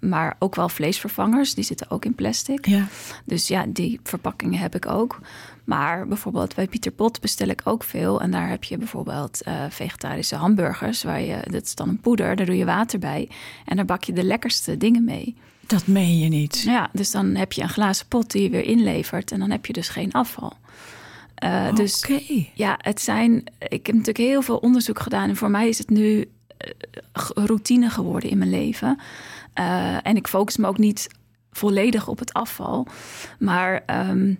maar 0.00 0.36
ook 0.38 0.54
wel 0.54 0.68
vleesvervangers, 0.68 1.54
die 1.54 1.64
zitten 1.64 1.90
ook 1.90 2.04
in 2.04 2.14
plastic. 2.14 2.66
Ja. 2.66 2.86
Dus 3.24 3.48
ja, 3.48 3.64
die 3.68 4.00
verpakkingen 4.02 4.58
heb 4.58 4.74
ik 4.74 4.86
ook. 4.86 5.20
Maar 5.64 6.08
bijvoorbeeld 6.08 6.54
bij 6.54 6.66
Pieter 6.66 6.92
Pot 6.92 7.20
bestel 7.20 7.48
ik 7.48 7.60
ook 7.64 7.84
veel. 7.84 8.20
En 8.20 8.30
daar 8.30 8.48
heb 8.48 8.64
je 8.64 8.78
bijvoorbeeld 8.78 9.40
uh, 9.48 9.64
vegetarische 9.68 10.36
hamburgers. 10.36 11.02
Waar 11.02 11.20
je, 11.20 11.38
dat 11.50 11.62
is 11.62 11.74
dan 11.74 11.88
een 11.88 12.00
poeder, 12.00 12.36
daar 12.36 12.46
doe 12.46 12.56
je 12.56 12.64
water 12.64 12.98
bij. 12.98 13.28
En 13.64 13.76
daar 13.76 13.84
bak 13.84 14.04
je 14.04 14.12
de 14.12 14.24
lekkerste 14.24 14.76
dingen 14.76 15.04
mee. 15.04 15.36
Dat 15.66 15.86
meen 15.86 16.18
je 16.18 16.28
niet. 16.28 16.60
Ja, 16.60 16.90
dus 16.92 17.10
dan 17.10 17.34
heb 17.34 17.52
je 17.52 17.62
een 17.62 17.68
glazen 17.68 18.06
pot 18.06 18.30
die 18.30 18.42
je 18.42 18.50
weer 18.50 18.64
inlevert. 18.64 19.32
En 19.32 19.38
dan 19.38 19.50
heb 19.50 19.66
je 19.66 19.72
dus 19.72 19.88
geen 19.88 20.12
afval. 20.12 20.52
Uh, 21.44 21.66
Oké. 21.66 21.74
Dus 21.74 22.06
ja, 22.54 22.78
het 22.78 23.00
zijn. 23.00 23.44
Ik 23.58 23.86
heb 23.86 23.94
natuurlijk 23.94 24.18
heel 24.18 24.42
veel 24.42 24.56
onderzoek 24.56 24.98
gedaan. 24.98 25.28
En 25.28 25.36
voor 25.36 25.50
mij 25.50 25.68
is 25.68 25.78
het 25.78 25.90
nu 25.90 26.30
routine 27.34 27.90
geworden 27.90 28.30
in 28.30 28.38
mijn 28.38 28.50
leven. 28.50 28.98
Uh, 29.58 30.06
en 30.06 30.16
ik 30.16 30.28
focus 30.28 30.56
me 30.56 30.66
ook 30.66 30.78
niet 30.78 31.08
volledig 31.50 32.08
op 32.08 32.18
het 32.18 32.32
afval. 32.32 32.86
Maar 33.38 33.82
um, 34.08 34.38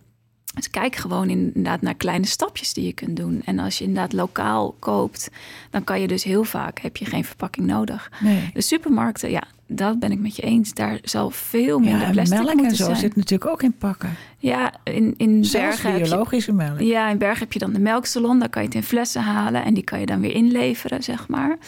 dus 0.55 0.71
kijk 0.71 0.97
gewoon 0.97 1.29
inderdaad 1.29 1.81
naar 1.81 1.95
kleine 1.95 2.27
stapjes 2.27 2.73
die 2.73 2.87
je 2.87 2.93
kunt 2.93 3.17
doen. 3.17 3.43
En 3.45 3.59
als 3.59 3.79
je 3.79 3.85
inderdaad 3.85 4.13
lokaal 4.13 4.77
koopt, 4.79 5.31
dan 5.71 5.85
kan 5.85 6.01
je 6.01 6.07
dus 6.07 6.25
heel 6.25 6.45
vaak 6.45 6.81
heb 6.81 6.97
je 6.97 7.05
geen 7.05 7.25
verpakking 7.25 7.67
nodig. 7.67 8.11
Nee. 8.21 8.51
De 8.53 8.61
supermarkten, 8.61 9.31
ja, 9.31 9.43
dat 9.67 9.99
ben 9.99 10.13
ik 10.13 10.19
met 10.19 10.37
je 10.37 10.43
eens. 10.43 10.75
Daar 10.75 10.99
zal 11.03 11.31
veel 11.31 11.79
minder 11.79 12.07
ja, 12.07 12.11
plastic 12.11 12.43
melk 12.43 12.61
en 12.61 12.77
zo 12.77 12.85
zijn. 12.85 12.97
zit 12.97 13.17
natuurlijk 13.17 13.51
ook 13.51 13.63
in 13.63 13.73
pakken. 13.73 14.17
Ja, 14.39 14.75
in, 14.85 15.15
in 15.17 15.45
Zelfs 15.45 15.67
Bergen 15.67 15.91
heb 15.91 16.01
je, 16.01 16.09
biologische 16.09 16.53
melk. 16.53 16.81
ja, 16.81 17.09
in 17.09 17.19
Bergen 17.19 17.39
heb 17.39 17.53
je 17.53 17.59
dan 17.59 17.73
de 17.73 17.81
melksalon. 17.81 18.39
Daar 18.39 18.49
kan 18.49 18.63
je 18.63 18.69
het 18.69 18.77
in 18.77 18.83
flessen 18.83 19.23
halen 19.23 19.65
en 19.65 19.75
die 19.75 19.85
kan 19.85 20.01
je 20.01 20.07
dan 20.07 20.21
weer 20.21 20.35
inleveren, 20.35 21.03
zeg 21.03 21.29
maar. 21.29 21.59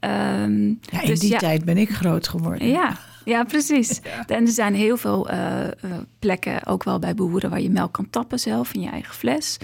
Um, 0.00 0.78
Ja, 0.80 1.00
in 1.00 1.06
dus 1.06 1.20
die 1.20 1.30
ja, 1.30 1.38
tijd 1.38 1.64
ben 1.64 1.76
ik 1.76 1.90
groot 1.90 2.28
geworden. 2.28 2.68
Ja, 2.68 2.96
ja 3.24 3.44
precies. 3.44 4.00
En 4.26 4.46
er 4.46 4.52
zijn 4.52 4.74
heel 4.74 4.96
veel 4.96 5.30
uh, 5.30 5.60
uh, 5.64 5.70
plekken, 6.18 6.66
ook 6.66 6.84
wel 6.84 6.98
bij 6.98 7.14
boeren, 7.14 7.50
waar 7.50 7.60
je 7.60 7.70
melk 7.70 7.92
kan 7.92 8.10
tappen 8.10 8.38
zelf 8.38 8.74
in 8.74 8.80
je 8.80 8.88
eigen 8.88 9.14
fles. 9.14 9.56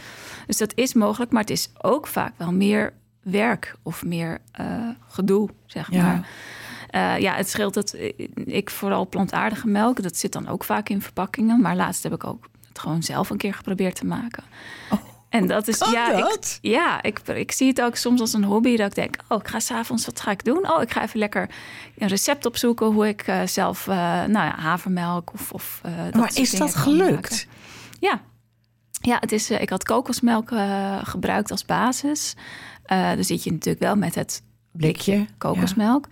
Dus 0.46 0.56
dat 0.56 0.72
is 0.74 0.94
mogelijk, 0.94 1.32
maar 1.32 1.40
het 1.40 1.50
is 1.50 1.70
ook 1.82 2.06
vaak 2.06 2.32
wel 2.36 2.52
meer 2.52 2.92
werk 3.22 3.76
of 3.82 4.04
meer 4.04 4.38
uh, 4.60 4.88
gedoe, 5.08 5.48
zeg 5.66 5.92
maar. 5.92 6.28
Uh, 6.94 7.18
ja, 7.18 7.34
het 7.34 7.48
scheelt 7.48 7.74
dat 7.74 7.96
ik 8.44 8.70
vooral 8.70 9.08
plantaardige 9.08 9.68
melk, 9.68 10.02
dat 10.02 10.16
zit 10.16 10.32
dan 10.32 10.48
ook 10.48 10.64
vaak 10.64 10.88
in 10.88 11.02
verpakkingen. 11.02 11.60
Maar 11.60 11.76
laatst 11.76 12.02
heb 12.02 12.12
ik 12.12 12.24
ook 12.24 12.48
het 12.68 12.78
gewoon 12.78 13.02
zelf 13.02 13.30
een 13.30 13.36
keer 13.36 13.54
geprobeerd 13.54 13.94
te 13.94 14.06
maken. 14.06 14.42
Oh, 14.90 14.98
En 15.34 15.46
dat 15.46 15.68
is, 15.68 15.78
kan 15.78 15.92
ja, 15.92 16.16
dat? 16.16 16.58
Ik, 16.60 16.70
ja 16.70 17.02
ik, 17.02 17.18
ik 17.18 17.52
zie 17.52 17.68
het 17.68 17.82
ook 17.82 17.96
soms 17.96 18.20
als 18.20 18.32
een 18.32 18.44
hobby. 18.44 18.76
Dat 18.76 18.86
ik 18.86 18.94
denk, 18.94 19.16
oh, 19.28 19.38
ik 19.40 19.48
ga 19.48 19.60
s'avonds, 19.60 20.06
wat 20.06 20.20
ga 20.20 20.30
ik 20.30 20.44
doen? 20.44 20.70
Oh, 20.70 20.82
ik 20.82 20.90
ga 20.90 21.02
even 21.02 21.18
lekker 21.18 21.50
een 21.98 22.08
recept 22.08 22.46
opzoeken 22.46 22.86
hoe 22.86 23.08
ik 23.08 23.28
uh, 23.28 23.46
zelf, 23.46 23.86
uh, 23.86 23.94
nou 24.24 24.32
ja, 24.32 24.54
havermelk 24.56 25.32
of. 25.32 25.52
of 25.52 25.80
uh, 25.86 25.92
dat 26.04 26.14
maar 26.14 26.30
is 26.34 26.50
dat 26.50 26.74
gelukt? 26.74 27.30
maken. 27.30 27.46
Ja. 28.00 28.20
Ja, 29.00 29.16
het 29.20 29.32
is, 29.32 29.50
ik 29.50 29.70
had 29.70 29.84
kokosmelk 29.84 30.52
gebruikt 31.02 31.50
als 31.50 31.64
basis. 31.64 32.34
Dan 32.86 33.24
zit 33.24 33.44
je 33.44 33.52
natuurlijk 33.52 33.84
wel 33.84 33.96
met 33.96 34.14
het 34.14 34.42
Blikje. 34.72 35.26
kokosmelk. 35.38 36.06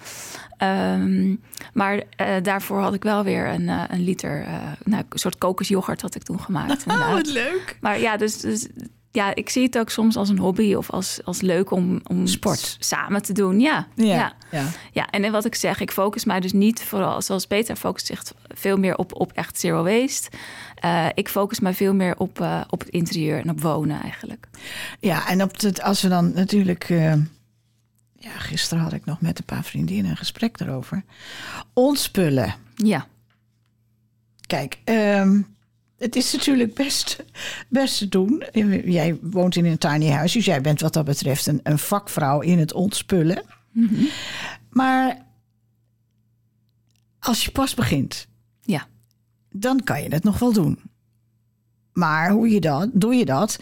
Ja. 0.58 0.94
Um, 0.94 1.40
maar 1.72 1.96
uh, 1.96 2.02
daarvoor 2.42 2.80
had 2.80 2.94
ik 2.94 3.02
wel 3.02 3.24
weer 3.24 3.46
een, 3.46 3.62
uh, 3.62 3.84
een 3.88 4.04
liter, 4.04 4.40
uh, 4.40 4.54
nou, 4.84 5.04
een 5.08 5.18
soort 5.18 5.38
kokosjoghurt 5.38 6.00
had 6.00 6.14
ik 6.14 6.22
toen 6.22 6.40
gemaakt. 6.40 6.84
Oh, 6.92 7.12
wat 7.12 7.26
leuk. 7.26 7.78
Maar 7.80 8.00
ja, 8.00 8.16
dus, 8.16 8.38
dus, 8.40 8.68
ja, 9.12 9.34
ik 9.34 9.48
zie 9.48 9.62
het 9.62 9.78
ook 9.78 9.90
soms 9.90 10.16
als 10.16 10.28
een 10.28 10.38
hobby 10.38 10.74
of 10.74 10.90
als, 10.90 11.20
als 11.24 11.40
leuk 11.40 11.70
om, 11.70 12.00
om 12.06 12.26
Sport. 12.26 12.76
samen 12.78 13.22
te 13.22 13.32
doen. 13.32 13.60
Ja, 13.60 13.86
Ja, 13.94 14.04
ja. 14.04 14.34
ja. 14.50 14.64
ja, 14.92 15.10
en 15.10 15.30
wat 15.30 15.44
ik 15.44 15.54
zeg, 15.54 15.80
ik 15.80 15.90
focus 15.90 16.24
mij 16.24 16.40
dus 16.40 16.52
niet 16.52 16.82
vooral, 16.82 17.22
zoals 17.22 17.46
Peter 17.46 17.76
focust 17.76 18.06
zich 18.06 18.22
veel 18.48 18.76
meer 18.76 18.96
op, 18.96 19.20
op 19.20 19.32
echt 19.32 19.58
zero 19.58 19.82
waste. 19.82 20.30
Uh, 20.84 21.06
ik 21.14 21.28
focus 21.28 21.60
mij 21.60 21.74
veel 21.74 21.94
meer 21.94 22.16
op, 22.16 22.40
uh, 22.40 22.60
op 22.68 22.80
het 22.80 22.88
interieur 22.88 23.40
en 23.40 23.50
op 23.50 23.60
wonen 23.60 24.02
eigenlijk. 24.02 24.48
Ja, 25.00 25.28
en 25.28 25.42
op 25.42 25.60
het, 25.60 25.82
als 25.82 26.02
we 26.02 26.08
dan 26.08 26.32
natuurlijk. 26.32 26.88
Uh, 26.88 27.14
ja, 28.18 28.30
gisteren 28.38 28.82
had 28.82 28.92
ik 28.92 29.04
nog 29.04 29.20
met 29.20 29.38
een 29.38 29.44
paar 29.44 29.64
vriendinnen 29.64 30.10
een 30.10 30.16
gesprek 30.16 30.58
daarover. 30.58 31.02
Ontspullen. 31.72 32.54
Ja. 32.76 33.06
Kijk, 34.46 34.78
um, 34.84 35.56
het 36.02 36.16
is 36.16 36.32
natuurlijk 36.32 36.74
best, 36.74 37.24
best 37.68 37.98
te 37.98 38.08
doen. 38.08 38.42
Jij 38.84 39.18
woont 39.22 39.56
in 39.56 39.64
een 39.64 39.78
tiny 39.78 40.10
huis, 40.10 40.32
dus 40.32 40.44
jij 40.44 40.60
bent 40.60 40.80
wat 40.80 40.92
dat 40.92 41.04
betreft 41.04 41.46
een, 41.46 41.60
een 41.62 41.78
vakvrouw 41.78 42.40
in 42.40 42.58
het 42.58 42.72
ontspullen. 42.72 43.42
Mm 43.72 43.88
-hmm. 43.88 44.08
Maar 44.70 45.26
als 47.18 47.44
je 47.44 47.50
pas 47.50 47.74
begint, 47.74 48.26
ja. 48.60 48.86
dan 49.50 49.84
kan 49.84 50.02
je 50.02 50.08
het 50.08 50.24
nog 50.24 50.38
wel 50.38 50.52
doen. 50.52 50.78
Maar 51.92 52.30
hoe 52.30 52.48
je 52.48 52.60
dat, 52.60 52.90
doe 52.92 53.14
je 53.14 53.24
dat 53.24 53.58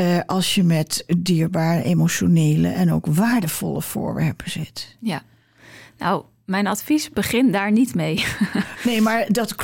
uh, 0.00 0.20
als 0.26 0.54
je 0.54 0.62
met 0.62 1.04
dierbare, 1.18 1.82
emotionele 1.82 2.68
en 2.68 2.92
ook 2.92 3.06
waardevolle 3.06 3.82
voorwerpen 3.82 4.50
zit? 4.50 4.96
Ja. 5.00 5.22
Nou, 5.98 6.24
mijn 6.44 6.66
advies, 6.66 7.10
begin 7.10 7.52
daar 7.52 7.72
niet 7.72 7.94
mee. 7.94 8.24
nee, 8.84 9.00
maar 9.00 9.26
dat, 9.32 9.54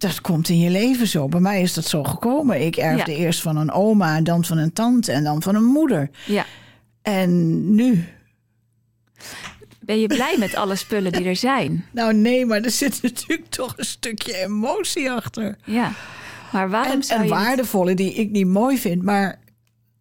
dat 0.00 0.20
komt 0.20 0.48
in 0.48 0.58
je 0.58 0.70
leven 0.70 1.06
zo. 1.06 1.28
Bij 1.28 1.40
mij 1.40 1.62
is 1.62 1.74
dat 1.74 1.84
zo 1.84 2.04
gekomen. 2.04 2.66
Ik 2.66 2.76
erfde 2.76 3.16
eerst 3.16 3.42
van 3.42 3.56
een 3.56 3.70
oma 3.70 4.16
en 4.16 4.24
dan 4.24 4.44
van 4.44 4.58
een 4.58 4.72
tante 4.72 5.12
en 5.12 5.24
dan 5.24 5.42
van 5.42 5.54
een 5.54 5.64
moeder. 5.64 6.10
Ja. 6.26 6.46
En 7.02 7.74
nu 7.74 8.04
ben 9.80 10.00
je 10.00 10.06
blij 10.06 10.36
met 10.38 10.54
alle 10.54 10.76
spullen 10.76 11.12
die 11.12 11.24
er 11.24 11.36
zijn? 11.36 11.84
Nou 11.90 12.14
nee, 12.14 12.46
maar 12.46 12.60
er 12.60 12.70
zit 12.70 13.02
natuurlijk 13.02 13.48
toch 13.48 13.72
een 13.76 13.84
stukje 13.84 14.36
emotie 14.36 15.10
achter. 15.10 15.56
Ja, 15.64 15.92
maar 16.52 16.70
waarom 16.70 16.92
en, 16.92 17.02
zou 17.02 17.20
en 17.20 17.26
je... 17.26 17.32
waardevolle 17.32 17.94
die 17.94 18.14
ik 18.14 18.30
niet 18.30 18.46
mooi 18.46 18.78
vind, 18.78 19.02
maar 19.02 19.38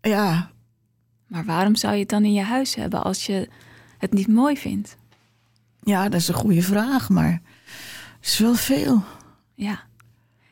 ja. 0.02 0.52
Maar 1.28 1.46
waarom 1.46 1.76
zou 1.76 1.94
je 1.94 2.00
het 2.00 2.10
dan 2.10 2.26
in 2.26 2.34
je 2.34 2.42
huis 2.42 2.76
hebben 2.76 3.04
als 3.04 3.26
je 3.26 3.50
het 3.98 4.14
niet 4.14 4.28
mooi 4.28 4.58
vindt? 4.58 4.98
Ja, 5.84 6.10
dat 6.10 6.20
is 6.20 6.28
een 6.28 6.34
goede 6.34 6.62
vraag, 6.62 7.10
maar 7.10 7.42
het 8.20 8.30
is 8.30 8.38
wel 8.38 8.56
veel. 8.56 9.04
Ja. 9.56 9.88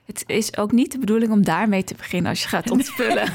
Het 0.08 0.24
is 0.26 0.58
ook 0.58 0.72
niet 0.72 0.92
de 0.92 1.00
bedoeling 1.00 1.32
om 1.32 1.44
daarmee 1.44 1.84
te 1.84 1.96
beginnen 1.96 2.30
als 2.30 2.42
je 2.42 2.48
gaat 2.48 2.72
ontspullen. 2.72 3.30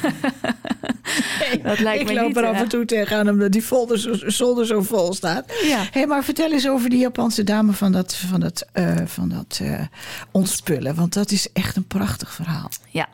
Nee, 1.48 1.62
dat 1.62 1.78
lijkt 1.78 2.00
ik 2.00 2.06
me 2.06 2.14
loop 2.14 2.26
niet, 2.26 2.36
er 2.36 2.46
af 2.46 2.60
en 2.60 2.68
toe 2.68 2.84
tegenaan 2.84 3.28
omdat 3.28 3.52
die 3.52 3.62
folder 3.62 3.98
zo, 3.98 4.14
zolder 4.14 4.66
zo 4.66 4.82
vol 4.82 5.12
staat. 5.12 5.52
Ja. 5.64 5.84
Hey, 5.90 6.06
maar 6.06 6.24
vertel 6.24 6.52
eens 6.52 6.68
over 6.68 6.90
die 6.90 6.98
Japanse 6.98 7.44
dame 7.44 7.72
van 7.72 7.92
dat, 7.92 8.16
van 8.16 8.40
dat, 8.40 8.66
uh, 8.74 8.96
van 9.04 9.28
dat 9.28 9.58
uh, 9.62 9.80
ontspullen. 10.30 10.94
Want 10.94 11.12
dat 11.12 11.30
is 11.30 11.52
echt 11.52 11.76
een 11.76 11.86
prachtig 11.86 12.32
verhaal. 12.32 12.68
Ja, 12.88 13.08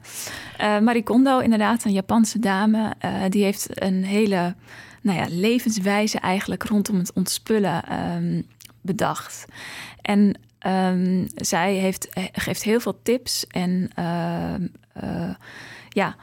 uh, 0.61 0.79
Marie 0.79 1.03
Kondo, 1.03 1.39
inderdaad, 1.39 1.85
een 1.85 1.93
Japanse 1.93 2.39
dame. 2.39 2.95
die 3.29 3.43
heeft 3.45 3.83
een 3.83 4.05
hele 4.05 4.55
nou 5.01 5.19
ja, 5.19 5.27
levenswijze 5.29 6.19
eigenlijk 6.19 6.63
rondom 6.63 6.99
het 6.99 7.13
ontspullen 7.13 7.83
um, 8.17 8.47
bedacht. 8.81 9.45
En 10.03 10.39
Um, 10.67 11.27
zij 11.35 11.75
heeft, 11.75 12.09
geeft 12.33 12.63
heel 12.63 12.81
veel 12.81 12.99
tips 13.03 13.47
en 13.47 13.91
uh, 13.99 14.55
uh, 15.05 15.35
ja, 15.89 16.17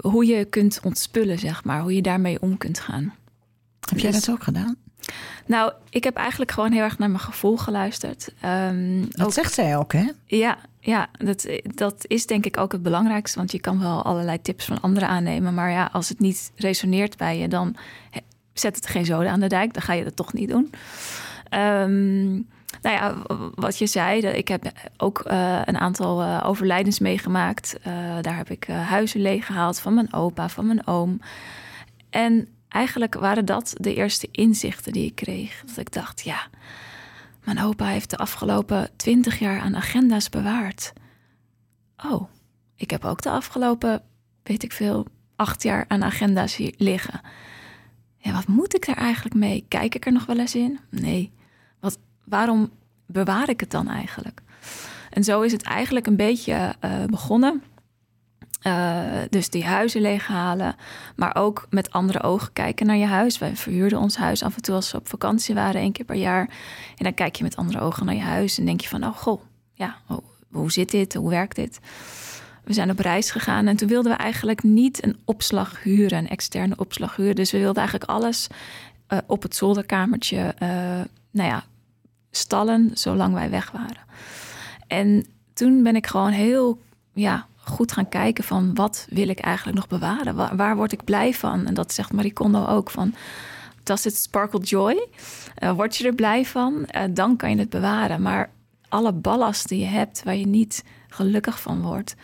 hoe 0.00 0.26
je 0.26 0.44
kunt 0.44 0.80
ontspullen, 0.84 1.38
zeg 1.38 1.64
maar, 1.64 1.80
hoe 1.80 1.94
je 1.94 2.02
daarmee 2.02 2.40
om 2.40 2.58
kunt 2.58 2.80
gaan. 2.80 3.14
Heb 3.88 3.98
jij 3.98 4.10
dus, 4.10 4.24
dat 4.24 4.34
ook 4.34 4.42
gedaan? 4.42 4.76
Nou, 5.46 5.72
ik 5.90 6.04
heb 6.04 6.16
eigenlijk 6.16 6.50
gewoon 6.50 6.72
heel 6.72 6.82
erg 6.82 6.98
naar 6.98 7.10
mijn 7.10 7.22
gevoel 7.22 7.56
geluisterd. 7.56 8.34
Um, 8.44 9.00
dat 9.10 9.26
ook, 9.26 9.32
zegt 9.32 9.54
zij 9.54 9.76
ook, 9.76 9.92
hè? 9.92 10.10
Ja, 10.24 10.58
ja 10.80 11.08
dat, 11.18 11.48
dat 11.62 12.04
is 12.06 12.26
denk 12.26 12.46
ik 12.46 12.56
ook 12.56 12.72
het 12.72 12.82
belangrijkste. 12.82 13.38
Want 13.38 13.52
je 13.52 13.60
kan 13.60 13.80
wel 13.80 14.02
allerlei 14.02 14.42
tips 14.42 14.64
van 14.64 14.80
anderen 14.80 15.08
aannemen. 15.08 15.54
Maar 15.54 15.70
ja, 15.70 15.88
als 15.92 16.08
het 16.08 16.18
niet 16.18 16.52
resoneert 16.56 17.16
bij 17.16 17.38
je, 17.38 17.48
dan 17.48 17.76
zet 18.52 18.76
het 18.76 18.86
geen 18.86 19.04
zoden 19.04 19.30
aan 19.30 19.40
de 19.40 19.46
dijk. 19.46 19.72
Dan 19.72 19.82
ga 19.82 19.92
je 19.92 20.04
dat 20.04 20.16
toch 20.16 20.32
niet 20.32 20.48
doen. 20.48 20.72
Um, 21.50 22.48
nou 22.82 22.96
ja, 22.96 23.36
wat 23.54 23.78
je 23.78 23.86
zei, 23.86 24.20
ik 24.20 24.48
heb 24.48 24.72
ook 24.96 25.22
uh, 25.26 25.60
een 25.64 25.78
aantal 25.78 26.22
uh, 26.22 26.42
overlijdens 26.46 26.98
meegemaakt. 26.98 27.76
Uh, 27.78 27.84
daar 28.20 28.36
heb 28.36 28.50
ik 28.50 28.64
huizen 28.66 29.20
leeggehaald 29.20 29.80
van 29.80 29.94
mijn 29.94 30.12
opa, 30.12 30.48
van 30.48 30.66
mijn 30.66 30.86
oom. 30.86 31.20
En 32.10 32.48
eigenlijk 32.68 33.14
waren 33.14 33.44
dat 33.44 33.74
de 33.76 33.94
eerste 33.94 34.28
inzichten 34.30 34.92
die 34.92 35.04
ik 35.04 35.14
kreeg. 35.14 35.62
Dat 35.66 35.76
ik 35.76 35.92
dacht, 35.92 36.20
ja, 36.20 36.46
mijn 37.44 37.60
opa 37.60 37.86
heeft 37.86 38.10
de 38.10 38.16
afgelopen 38.16 38.90
twintig 38.96 39.38
jaar 39.38 39.60
aan 39.60 39.76
agenda's 39.76 40.28
bewaard. 40.28 40.92
Oh, 42.04 42.28
ik 42.76 42.90
heb 42.90 43.04
ook 43.04 43.22
de 43.22 43.30
afgelopen, 43.30 44.02
weet 44.42 44.62
ik 44.62 44.72
veel, 44.72 45.06
acht 45.36 45.62
jaar 45.62 45.84
aan 45.88 46.04
agenda's 46.04 46.56
hier 46.56 46.74
liggen. 46.76 47.20
Ja, 48.16 48.32
wat 48.32 48.46
moet 48.46 48.74
ik 48.74 48.86
daar 48.86 48.96
eigenlijk 48.96 49.34
mee? 49.34 49.64
Kijk 49.68 49.94
ik 49.94 50.06
er 50.06 50.12
nog 50.12 50.26
wel 50.26 50.38
eens 50.38 50.54
in? 50.54 50.78
Nee. 50.90 51.32
Waarom 52.32 52.70
bewaar 53.06 53.48
ik 53.48 53.60
het 53.60 53.70
dan 53.70 53.88
eigenlijk? 53.88 54.40
En 55.10 55.24
zo 55.24 55.40
is 55.40 55.52
het 55.52 55.62
eigenlijk 55.62 56.06
een 56.06 56.16
beetje 56.16 56.74
uh, 56.84 57.04
begonnen. 57.04 57.62
Uh, 58.66 59.02
dus 59.30 59.50
die 59.50 59.64
huizen 59.64 60.00
leeghalen, 60.00 60.76
maar 61.16 61.36
ook 61.36 61.66
met 61.70 61.90
andere 61.90 62.22
ogen 62.22 62.52
kijken 62.52 62.86
naar 62.86 62.96
je 62.96 63.06
huis. 63.06 63.38
Wij 63.38 63.56
verhuurden 63.56 63.98
ons 63.98 64.16
huis 64.16 64.42
af 64.42 64.56
en 64.56 64.62
toe 64.62 64.74
als 64.74 64.92
we 64.92 64.98
op 64.98 65.08
vakantie 65.08 65.54
waren, 65.54 65.80
één 65.80 65.92
keer 65.92 66.04
per 66.04 66.16
jaar. 66.16 66.48
En 66.96 67.04
dan 67.04 67.14
kijk 67.14 67.36
je 67.36 67.42
met 67.42 67.56
andere 67.56 67.80
ogen 67.80 68.06
naar 68.06 68.14
je 68.14 68.20
huis 68.20 68.58
en 68.58 68.64
denk 68.64 68.80
je 68.80 68.88
van, 68.88 69.04
oh 69.04 69.16
goh, 69.16 69.40
ja, 69.74 69.96
hoe, 70.50 70.72
zit 70.72 70.90
dit? 70.90 71.14
Hoe 71.14 71.30
werkt 71.30 71.56
dit? 71.56 71.78
We 72.64 72.72
zijn 72.72 72.90
op 72.90 72.98
reis 72.98 73.30
gegaan 73.30 73.66
en 73.66 73.76
toen 73.76 73.88
wilden 73.88 74.12
we 74.12 74.18
eigenlijk 74.18 74.62
niet 74.62 75.04
een 75.04 75.16
opslag 75.24 75.82
huren, 75.82 76.18
een 76.18 76.28
externe 76.28 76.76
opslag 76.76 77.16
huren. 77.16 77.34
Dus 77.34 77.50
we 77.50 77.58
wilden 77.58 77.82
eigenlijk 77.82 78.10
alles 78.10 78.46
uh, 79.08 79.18
op 79.26 79.42
het 79.42 79.56
zolderkamertje, 79.56 80.54
nou 81.30 81.48
ja, 81.48 81.64
stallen 82.32 82.90
zolang 82.94 83.34
wij 83.34 83.50
weg 83.50 83.70
waren. 83.70 84.04
En 84.86 85.26
toen 85.52 85.82
ben 85.82 85.96
ik 85.96 86.06
gewoon 86.06 86.30
heel 86.30 86.78
ja, 87.12 87.46
goed 87.56 87.92
gaan 87.92 88.08
kijken 88.08 88.44
van 88.44 88.74
wat 88.74 89.06
wil 89.10 89.28
ik 89.28 89.38
eigenlijk 89.38 89.76
nog 89.76 89.88
bewaren? 89.88 90.56
Waar, 90.56 90.76
word 90.76 90.92
ik 90.92 91.04
blij 91.04 91.34
van? 91.34 91.66
En 91.66 91.74
dat 91.74 91.92
zegt 91.92 92.12
Marie 92.12 92.32
Kondo 92.32 92.66
ook 92.66 92.90
van 92.90 93.14
does 93.82 94.06
it 94.06 94.16
sparkle 94.16 94.60
joy? 94.60 95.08
Uh, 95.62 95.72
word 95.72 95.96
je 95.96 96.06
er 96.06 96.14
blij 96.14 96.44
van? 96.44 96.88
Uh, 96.96 97.02
dan 97.10 97.36
kan 97.36 97.50
je 97.50 97.56
het 97.56 97.70
bewaren. 97.70 98.22
Maar 98.22 98.50
alle 98.88 99.12
ballast 99.12 99.68
die 99.68 99.78
je 99.78 99.86
hebt 99.86 100.22
waar 100.22 100.36
je 100.36 100.46
niet 100.46 100.84
gelukkig 101.08 101.60
van 101.60 101.80
wordt, 101.80 102.14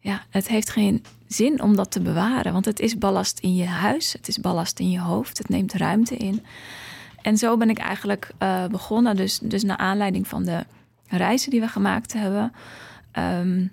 ja, 0.00 0.22
het 0.30 0.48
heeft 0.48 0.70
geen 0.70 1.04
zin 1.26 1.62
om 1.62 1.76
dat 1.76 1.90
te 1.90 2.00
bewaren. 2.00 2.52
Want 2.52 2.64
het 2.64 2.80
is 2.80 2.98
ballast 2.98 3.38
in 3.38 3.54
je 3.54 3.66
huis, 3.66 4.12
het 4.12 4.28
is 4.28 4.38
ballast 4.38 4.78
in 4.78 4.90
je 4.90 5.00
hoofd, 5.00 5.38
het 5.38 5.48
neemt 5.48 5.72
ruimte 5.72 6.16
in. 6.16 6.44
En 7.22 7.36
zo 7.36 7.56
ben 7.56 7.70
ik 7.70 7.78
eigenlijk 7.78 8.30
uh, 8.42 8.66
begonnen. 8.66 9.16
Dus, 9.16 9.38
dus 9.38 9.62
naar 9.62 9.76
aanleiding 9.76 10.28
van 10.28 10.44
de 10.44 10.64
reizen 11.08 11.50
die 11.50 11.60
we 11.60 11.68
gemaakt 11.68 12.12
hebben. 12.12 12.52
Um, 13.18 13.72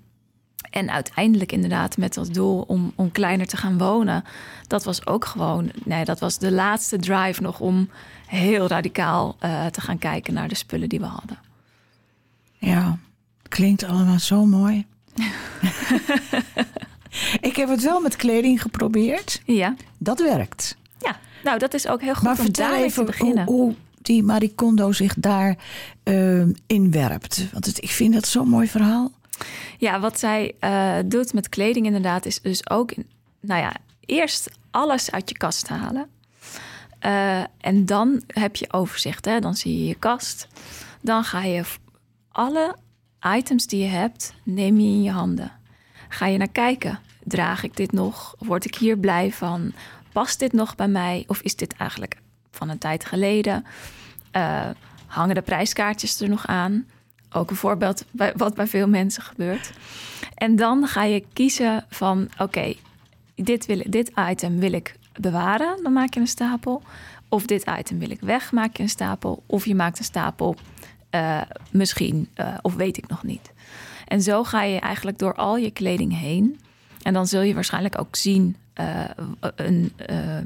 en 0.70 0.90
uiteindelijk 0.90 1.52
inderdaad 1.52 1.96
met 1.96 2.16
als 2.16 2.28
doel 2.28 2.64
om, 2.66 2.92
om 2.94 3.12
kleiner 3.12 3.46
te 3.46 3.56
gaan 3.56 3.78
wonen. 3.78 4.24
Dat 4.66 4.84
was 4.84 5.06
ook 5.06 5.24
gewoon, 5.24 5.70
nee, 5.84 6.04
dat 6.04 6.20
was 6.20 6.38
de 6.38 6.52
laatste 6.52 6.96
drive 6.96 7.42
nog 7.42 7.60
om 7.60 7.90
heel 8.26 8.66
radicaal 8.66 9.36
uh, 9.40 9.66
te 9.66 9.80
gaan 9.80 9.98
kijken 9.98 10.34
naar 10.34 10.48
de 10.48 10.54
spullen 10.54 10.88
die 10.88 11.00
we 11.00 11.06
hadden. 11.06 11.38
Ja, 12.58 12.98
klinkt 13.48 13.84
allemaal 13.84 14.18
zo 14.18 14.46
mooi. 14.46 14.86
ik 17.40 17.56
heb 17.56 17.68
het 17.68 17.82
wel 17.82 18.00
met 18.00 18.16
kleding 18.16 18.62
geprobeerd. 18.62 19.42
Ja. 19.44 19.74
Dat 19.98 20.20
werkt. 20.20 20.76
Ja, 20.98 21.16
nou 21.44 21.58
dat 21.58 21.74
is 21.74 21.88
ook 21.88 22.00
heel 22.00 22.14
goed 22.14 22.22
maar 22.22 22.38
om 22.38 22.52
daar 22.52 22.74
even 22.74 23.04
te 23.04 23.12
beginnen. 23.12 23.44
Hoe, 23.44 23.60
hoe 23.60 23.74
die 24.06 24.22
Marie 24.22 24.54
Kondo 24.54 24.92
zich 24.92 25.14
daar 25.14 25.56
uh, 26.04 26.44
inwerpt. 26.66 27.46
Want 27.52 27.66
het, 27.66 27.82
ik 27.82 27.90
vind 27.90 28.14
dat 28.14 28.26
zo'n 28.26 28.48
mooi 28.48 28.68
verhaal. 28.68 29.12
Ja, 29.78 30.00
wat 30.00 30.18
zij 30.18 30.54
uh, 30.60 30.96
doet 31.06 31.32
met 31.32 31.48
kleding 31.48 31.86
inderdaad 31.86 32.26
is 32.26 32.40
dus 32.40 32.70
ook... 32.70 32.94
Nou 33.40 33.60
ja, 33.60 33.72
eerst 34.00 34.50
alles 34.70 35.10
uit 35.10 35.28
je 35.28 35.36
kast 35.36 35.68
halen. 35.68 36.08
Uh, 37.06 37.42
en 37.60 37.86
dan 37.86 38.22
heb 38.26 38.56
je 38.56 38.72
overzicht. 38.72 39.24
Hè? 39.24 39.40
Dan 39.40 39.54
zie 39.54 39.78
je 39.78 39.86
je 39.86 39.94
kast. 39.94 40.48
Dan 41.00 41.24
ga 41.24 41.42
je 41.42 41.62
alle 42.28 42.76
items 43.36 43.66
die 43.66 43.82
je 43.82 43.88
hebt, 43.88 44.34
neem 44.42 44.80
je 44.80 44.88
in 44.88 45.02
je 45.02 45.10
handen. 45.10 45.52
Ga 46.08 46.26
je 46.26 46.38
naar 46.38 46.48
kijken. 46.48 46.98
Draag 47.24 47.62
ik 47.62 47.76
dit 47.76 47.92
nog? 47.92 48.34
Word 48.38 48.64
ik 48.64 48.74
hier 48.74 48.98
blij 48.98 49.32
van? 49.32 49.72
Past 50.16 50.38
dit 50.38 50.52
nog 50.52 50.74
bij 50.74 50.88
mij? 50.88 51.24
Of 51.26 51.40
is 51.40 51.56
dit 51.56 51.72
eigenlijk 51.72 52.16
van 52.50 52.68
een 52.68 52.78
tijd 52.78 53.04
geleden? 53.04 53.64
Uh, 54.36 54.68
hangen 55.06 55.34
de 55.34 55.42
prijskaartjes 55.42 56.20
er 56.20 56.28
nog 56.28 56.46
aan? 56.46 56.86
Ook 57.32 57.50
een 57.50 57.56
voorbeeld 57.56 58.04
wat 58.36 58.54
bij 58.54 58.66
veel 58.66 58.88
mensen 58.88 59.22
gebeurt. 59.22 59.72
En 60.34 60.56
dan 60.56 60.86
ga 60.86 61.02
je 61.02 61.24
kiezen 61.32 61.84
van 61.88 62.28
oké, 62.38 62.74
dit, 63.34 63.92
dit 63.92 64.10
item 64.30 64.58
wil 64.58 64.72
ik 64.72 64.96
bewaren, 65.20 65.82
dan 65.82 65.92
maak 65.92 66.14
je 66.14 66.20
een 66.20 66.26
stapel. 66.26 66.82
Of 67.28 67.46
dit 67.46 67.64
item 67.78 67.98
wil 67.98 68.10
ik 68.10 68.20
weg, 68.20 68.52
maak 68.52 68.76
je 68.76 68.82
een 68.82 68.88
stapel. 68.88 69.42
Of 69.46 69.64
je 69.64 69.74
maakt 69.74 69.98
een 69.98 70.04
stapel, 70.04 70.56
uh, 71.10 71.42
misschien, 71.70 72.28
uh, 72.36 72.54
of 72.62 72.74
weet 72.74 72.96
ik 72.96 73.08
nog 73.08 73.22
niet. 73.22 73.52
En 74.06 74.22
zo 74.22 74.44
ga 74.44 74.62
je 74.62 74.80
eigenlijk 74.80 75.18
door 75.18 75.34
al 75.34 75.56
je 75.56 75.70
kleding 75.70 76.18
heen. 76.18 76.60
En 77.02 77.12
dan 77.12 77.26
zul 77.26 77.40
je 77.40 77.54
waarschijnlijk 77.54 77.98
ook 77.98 78.16
zien 78.16 78.56
uh, 78.80 79.04
een, 79.56 79.92
uh, 80.10 80.36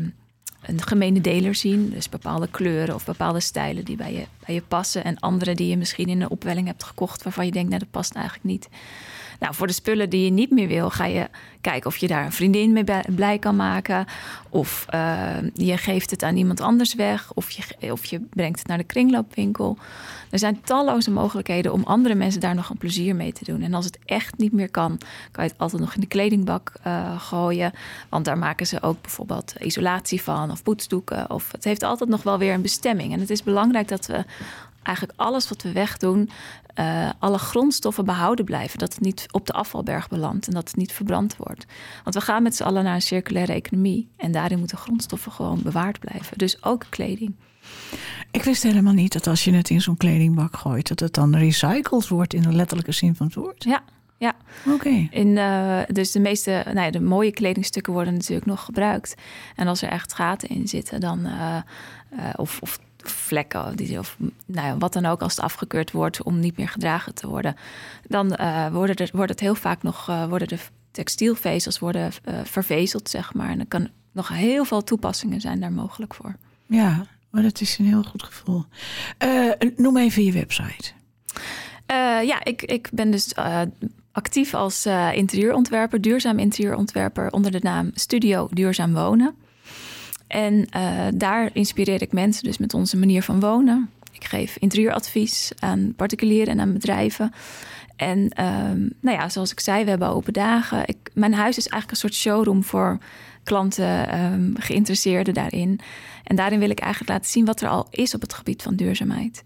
een 0.62 0.82
gemene 0.82 1.20
deler 1.20 1.54
zien. 1.54 1.90
Dus 1.90 2.08
bepaalde 2.08 2.48
kleuren 2.50 2.94
of 2.94 3.04
bepaalde 3.04 3.40
stijlen 3.40 3.84
die 3.84 3.96
bij 3.96 4.12
je, 4.12 4.24
bij 4.46 4.54
je 4.54 4.62
passen. 4.62 5.04
En 5.04 5.18
andere 5.18 5.54
die 5.54 5.68
je 5.68 5.76
misschien 5.76 6.08
in 6.08 6.20
een 6.20 6.30
opwelling 6.30 6.66
hebt 6.66 6.84
gekocht 6.84 7.22
waarvan 7.22 7.46
je 7.46 7.52
denkt, 7.52 7.68
nou 7.68 7.80
dat 7.80 7.90
past 7.90 8.14
eigenlijk 8.14 8.44
niet. 8.44 8.68
Nou, 9.40 9.54
voor 9.54 9.66
de 9.66 9.72
spullen 9.72 10.10
die 10.10 10.24
je 10.24 10.30
niet 10.30 10.50
meer 10.50 10.68
wil, 10.68 10.90
ga 10.90 11.04
je 11.04 11.28
kijken 11.60 11.90
of 11.90 11.96
je 11.96 12.06
daar 12.06 12.24
een 12.24 12.32
vriendin 12.32 12.72
mee 12.72 12.84
blij 13.14 13.38
kan 13.38 13.56
maken. 13.56 14.06
Of 14.48 14.86
uh, 14.94 15.36
je 15.54 15.76
geeft 15.76 16.10
het 16.10 16.22
aan 16.22 16.36
iemand 16.36 16.60
anders 16.60 16.94
weg. 16.94 17.32
Of 17.34 17.50
je, 17.50 17.92
of 17.92 18.04
je 18.04 18.20
brengt 18.20 18.58
het 18.58 18.68
naar 18.68 18.78
de 18.78 18.84
kringloopwinkel. 18.84 19.78
Er 20.30 20.38
zijn 20.38 20.60
talloze 20.60 21.10
mogelijkheden 21.10 21.72
om 21.72 21.82
andere 21.84 22.14
mensen 22.14 22.40
daar 22.40 22.54
nog 22.54 22.70
een 22.70 22.78
plezier 22.78 23.16
mee 23.16 23.32
te 23.32 23.44
doen. 23.44 23.62
En 23.62 23.74
als 23.74 23.84
het 23.84 23.98
echt 24.04 24.38
niet 24.38 24.52
meer 24.52 24.70
kan, 24.70 24.98
kan 25.30 25.44
je 25.44 25.50
het 25.50 25.60
altijd 25.60 25.82
nog 25.82 25.94
in 25.94 26.00
de 26.00 26.06
kledingbak 26.06 26.72
uh, 26.86 27.20
gooien. 27.20 27.72
Want 28.08 28.24
daar 28.24 28.38
maken 28.38 28.66
ze 28.66 28.82
ook 28.82 29.02
bijvoorbeeld 29.02 29.54
isolatie 29.58 30.22
van 30.22 30.50
of 30.50 30.62
poetsdoeken. 30.62 31.30
Of 31.30 31.52
het 31.52 31.64
heeft 31.64 31.82
altijd 31.82 32.10
nog 32.10 32.22
wel 32.22 32.38
weer 32.38 32.54
een 32.54 32.62
bestemming. 32.62 33.12
En 33.12 33.20
het 33.20 33.30
is 33.30 33.42
belangrijk 33.42 33.88
dat 33.88 34.06
we 34.06 34.24
eigenlijk 34.82 35.18
alles 35.18 35.48
wat 35.48 35.62
we 35.62 35.72
wegdoen, 35.72 36.30
uh, 36.80 37.10
alle 37.18 37.38
grondstoffen 37.38 38.04
behouden 38.04 38.44
blijven. 38.44 38.78
Dat 38.78 38.94
het 38.94 39.00
niet 39.00 39.26
op 39.30 39.46
de 39.46 39.52
afvalberg 39.52 40.08
belandt 40.08 40.46
en 40.46 40.54
dat 40.54 40.68
het 40.68 40.76
niet 40.76 40.92
verbrand 40.92 41.36
wordt. 41.36 41.64
Want 42.02 42.14
we 42.14 42.20
gaan 42.20 42.42
met 42.42 42.56
z'n 42.56 42.62
allen 42.62 42.84
naar 42.84 42.94
een 42.94 43.02
circulaire 43.02 43.52
economie. 43.52 44.08
En 44.16 44.32
daarin 44.32 44.58
moeten 44.58 44.78
grondstoffen 44.78 45.32
gewoon 45.32 45.62
bewaard 45.62 46.00
blijven. 46.00 46.38
Dus 46.38 46.62
ook 46.64 46.84
kleding. 46.88 47.34
Ik 48.30 48.42
wist 48.42 48.62
helemaal 48.62 48.92
niet 48.92 49.12
dat 49.12 49.26
als 49.26 49.44
je 49.44 49.52
het 49.52 49.70
in 49.70 49.80
zo'n 49.80 49.96
kledingbak 49.96 50.56
gooit, 50.56 50.88
dat 50.88 51.00
het 51.00 51.14
dan 51.14 51.36
recycled 51.36 52.08
wordt 52.08 52.34
in 52.34 52.42
de 52.42 52.52
letterlijke 52.52 52.92
zin 52.92 53.14
van 53.14 53.26
het 53.26 53.34
woord. 53.34 53.64
Ja, 53.64 53.82
ja. 54.18 54.34
Oké. 54.66 54.74
Okay. 54.74 55.10
Uh, 55.12 55.94
dus 55.94 56.12
de 56.12 56.20
meeste, 56.20 56.62
nou 56.64 56.80
ja, 56.80 56.90
de 56.90 57.00
mooie 57.00 57.32
kledingstukken 57.32 57.92
worden 57.92 58.14
natuurlijk 58.14 58.46
nog 58.46 58.64
gebruikt. 58.64 59.14
En 59.56 59.66
als 59.66 59.82
er 59.82 59.88
echt 59.88 60.14
gaten 60.14 60.48
in 60.48 60.68
zitten, 60.68 61.00
dan 61.00 61.26
uh, 61.26 61.56
uh, 62.12 62.20
of, 62.36 62.58
of 62.60 62.78
vlekken 63.08 63.76
die, 63.76 63.98
of 63.98 64.16
nou 64.46 64.66
ja, 64.66 64.78
wat 64.78 64.92
dan 64.92 65.06
ook 65.06 65.22
als 65.22 65.36
het 65.36 65.44
afgekeurd 65.44 65.90
wordt 65.90 66.22
om 66.22 66.40
niet 66.40 66.56
meer 66.56 66.68
gedragen 66.68 67.14
te 67.14 67.28
worden, 67.28 67.56
dan 68.06 68.36
uh, 68.40 68.72
worden 68.72 68.96
er, 68.96 69.10
wordt 69.12 69.30
het 69.30 69.40
heel 69.40 69.54
vaak 69.54 69.82
nog 69.82 70.08
uh, 70.08 70.26
worden 70.26 70.48
de 70.48 70.58
textielvezels 70.90 71.78
worden 71.78 72.10
uh, 72.24 72.40
vervezeld, 72.44 73.08
zeg 73.08 73.34
maar. 73.34 73.50
En 73.50 73.60
er 73.60 73.66
kan 73.66 73.88
nog 74.12 74.28
heel 74.28 74.64
veel 74.64 74.84
toepassingen 74.84 75.40
zijn 75.40 75.60
daar 75.60 75.72
mogelijk 75.72 76.14
voor. 76.14 76.36
Ja, 76.66 77.06
maar 77.30 77.42
dat 77.42 77.60
is 77.60 77.78
een 77.78 77.86
heel 77.86 78.02
goed 78.02 78.22
gevoel. 78.22 78.64
noem 79.76 79.96
even 79.96 80.24
je 80.24 80.32
website. 80.32 80.92
ja, 82.24 82.44
ik, 82.44 82.62
ik 82.62 82.88
ben 82.92 83.10
dus 83.10 83.34
actief 84.12 84.54
als 84.54 84.86
interieurontwerper, 85.14 86.00
duurzaam 86.00 86.38
interieurontwerper 86.38 87.30
onder 87.30 87.50
de 87.50 87.60
naam 87.62 87.90
Studio 87.94 88.48
Duurzaam 88.50 88.92
Wonen. 88.92 89.34
En 90.30 90.66
uh, 90.76 91.06
daar 91.14 91.50
inspireer 91.52 92.02
ik 92.02 92.12
mensen 92.12 92.44
dus 92.44 92.58
met 92.58 92.74
onze 92.74 92.96
manier 92.96 93.22
van 93.22 93.40
wonen. 93.40 93.90
Ik 94.12 94.24
geef 94.24 94.56
interieuradvies 94.56 95.52
aan 95.58 95.92
particulieren 95.96 96.52
en 96.52 96.60
aan 96.60 96.72
bedrijven. 96.72 97.32
En 97.96 98.18
um, 98.18 98.92
nou 99.00 99.18
ja, 99.18 99.28
zoals 99.28 99.52
ik 99.52 99.60
zei, 99.60 99.84
we 99.84 99.90
hebben 99.90 100.08
open 100.08 100.32
dagen. 100.32 100.82
Ik, 100.86 100.96
mijn 101.14 101.34
huis 101.34 101.56
is 101.56 101.68
eigenlijk 101.68 101.90
een 101.90 102.08
soort 102.10 102.22
showroom 102.22 102.64
voor 102.64 102.98
klanten, 103.42 104.22
um, 104.22 104.54
geïnteresseerden 104.58 105.34
daarin. 105.34 105.80
En 106.24 106.36
daarin 106.36 106.58
wil 106.58 106.70
ik 106.70 106.80
eigenlijk 106.80 107.12
laten 107.12 107.30
zien 107.30 107.44
wat 107.44 107.60
er 107.60 107.68
al 107.68 107.86
is 107.90 108.14
op 108.14 108.20
het 108.20 108.34
gebied 108.34 108.62
van 108.62 108.76
duurzaamheid. 108.76 109.42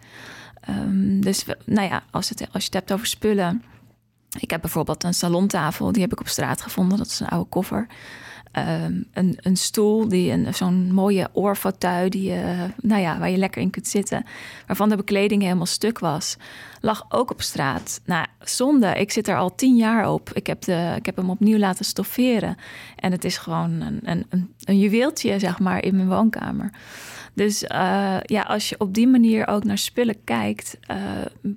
Um, 0.69 1.21
dus 1.21 1.45
nou 1.65 1.89
ja, 1.89 2.03
als, 2.11 2.29
het, 2.29 2.41
als 2.41 2.63
je 2.63 2.65
het 2.65 2.75
hebt 2.75 2.93
over 2.93 3.07
spullen. 3.07 3.63
Ik 4.39 4.51
heb 4.51 4.61
bijvoorbeeld 4.61 5.05
een 5.05 5.15
salontafel, 5.15 5.93
die 5.93 6.03
heb 6.03 6.13
ik 6.13 6.21
op 6.21 6.29
straat 6.29 6.63
gevonden. 6.63 6.99
Dat 6.99 7.07
is 7.07 7.21
een 7.21 7.29
oude 7.29 7.49
koffer. 7.49 7.87
Um, 8.59 9.05
een, 9.13 9.39
een, 9.41 9.57
stoel, 9.57 10.09
die 10.09 10.31
een, 10.31 10.55
zo'n 10.55 10.93
mooie 10.93 11.29
oorfauteuil 11.33 12.11
die 12.11 12.23
je, 12.23 12.69
nou 12.81 13.01
ja, 13.01 13.19
waar 13.19 13.31
je 13.31 13.37
lekker 13.37 13.63
in 13.63 13.71
kunt 13.71 13.89
zitten, 13.89 14.25
waarvan 14.67 14.89
de 14.89 14.97
bekleding 14.97 15.43
helemaal 15.43 15.67
stuk 15.67 15.99
was, 15.99 16.37
lag 16.81 17.07
ook 17.09 17.31
op 17.31 17.43
straat. 17.43 18.01
Nou, 18.05 18.27
zonde. 18.41 18.95
Ik 18.95 19.13
zit 19.13 19.29
er 19.29 19.37
al 19.37 19.55
tien 19.55 19.77
jaar 19.77 20.11
op. 20.11 20.31
Ik 20.33 20.47
heb, 20.47 20.63
de, 20.63 20.93
ik 20.97 21.07
heb 21.07 21.17
hem 21.17 21.31
opnieuw 21.31 21.59
laten 21.59 21.85
stofferen. 21.85 22.57
En 22.97 23.13
het 23.13 23.25
is 23.25 23.37
gewoon 23.37 23.71
een, 23.71 24.01
een, 24.03 24.27
een, 24.29 24.55
een 24.65 24.79
juweeltje, 24.79 25.39
zeg 25.39 25.59
maar, 25.59 25.85
in 25.85 25.97
mijn 25.97 26.09
woonkamer. 26.09 26.71
Dus 27.33 27.63
uh, 27.63 28.17
ja, 28.23 28.43
als 28.43 28.69
je 28.69 28.79
op 28.79 28.95
die 28.95 29.09
manier 29.09 29.47
ook 29.47 29.65
naar 29.65 29.79
spullen 29.79 30.25
kijkt, 30.25 30.79
uh, 30.91 30.97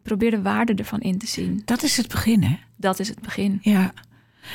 probeer 0.04 0.32
de 0.32 0.42
waarde 0.42 0.74
ervan 0.74 1.00
in 1.00 1.18
te 1.18 1.27
zien. 1.27 1.62
Dat 1.66 1.84
is 1.84 1.98
het 1.98 2.08
begin, 2.08 2.44
hè? 2.44 2.58
Dat 2.75 3.00
is 3.00 3.08
het 3.08 3.22
begin. 3.22 3.60
Ja. 3.62 3.94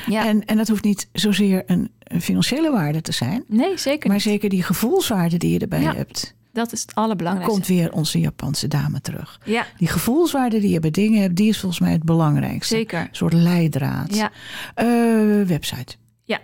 Ja. 0.07 0.27
En, 0.27 0.45
en 0.45 0.57
dat 0.57 0.69
hoeft 0.69 0.85
niet 0.85 1.09
zozeer 1.13 1.63
een, 1.67 1.91
een, 2.12 2.21
financiële 2.21 2.71
waarde 2.71 3.00
te 3.00 3.12
zijn. 3.12 3.45
Nee, 3.47 3.78
zeker 3.78 4.11
Maar 4.11 4.21
zeker 4.21 4.49
die 4.49 4.62
gevoelswaarde 4.62 5.37
die 5.37 5.52
je 5.52 5.59
erbij 5.59 5.81
ja, 5.81 5.95
hebt. 5.95 6.35
Dat 6.52 6.73
is 6.73 6.81
het 6.81 6.95
allerbelangrijkste. 6.95 7.61
Komt 7.61 7.66
weer 7.66 7.92
onze 7.92 8.21
Japanse 8.21 8.69
dame 8.69 9.00
terug. 9.00 9.40
Ja. 9.45 9.66
Die 9.76 9.88
gevoelswaarde 9.88 10.61
die 10.61 10.71
je 10.71 10.81
bij 10.81 10.90
dingen 10.90 11.23
hebt, 11.23 11.37
die 11.37 11.49
is 11.49 11.59
volgens 11.59 11.81
mij 11.81 11.92
het 11.92 12.02
belangrijkste. 12.02 12.75
Zeker. 12.75 13.00
Een 13.00 13.09
soort 13.11 13.32
leidraad. 13.32 14.15
Ja. 14.15 14.30
Uh, 14.76 15.47
website. 15.47 15.95
Ja. 16.25 16.41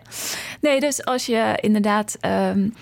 Nee, 0.61 0.81
dus 0.81 1.05
als 1.05 1.27
je 1.27 1.59
inderdaad... 1.61 2.17
Um, 2.27 2.73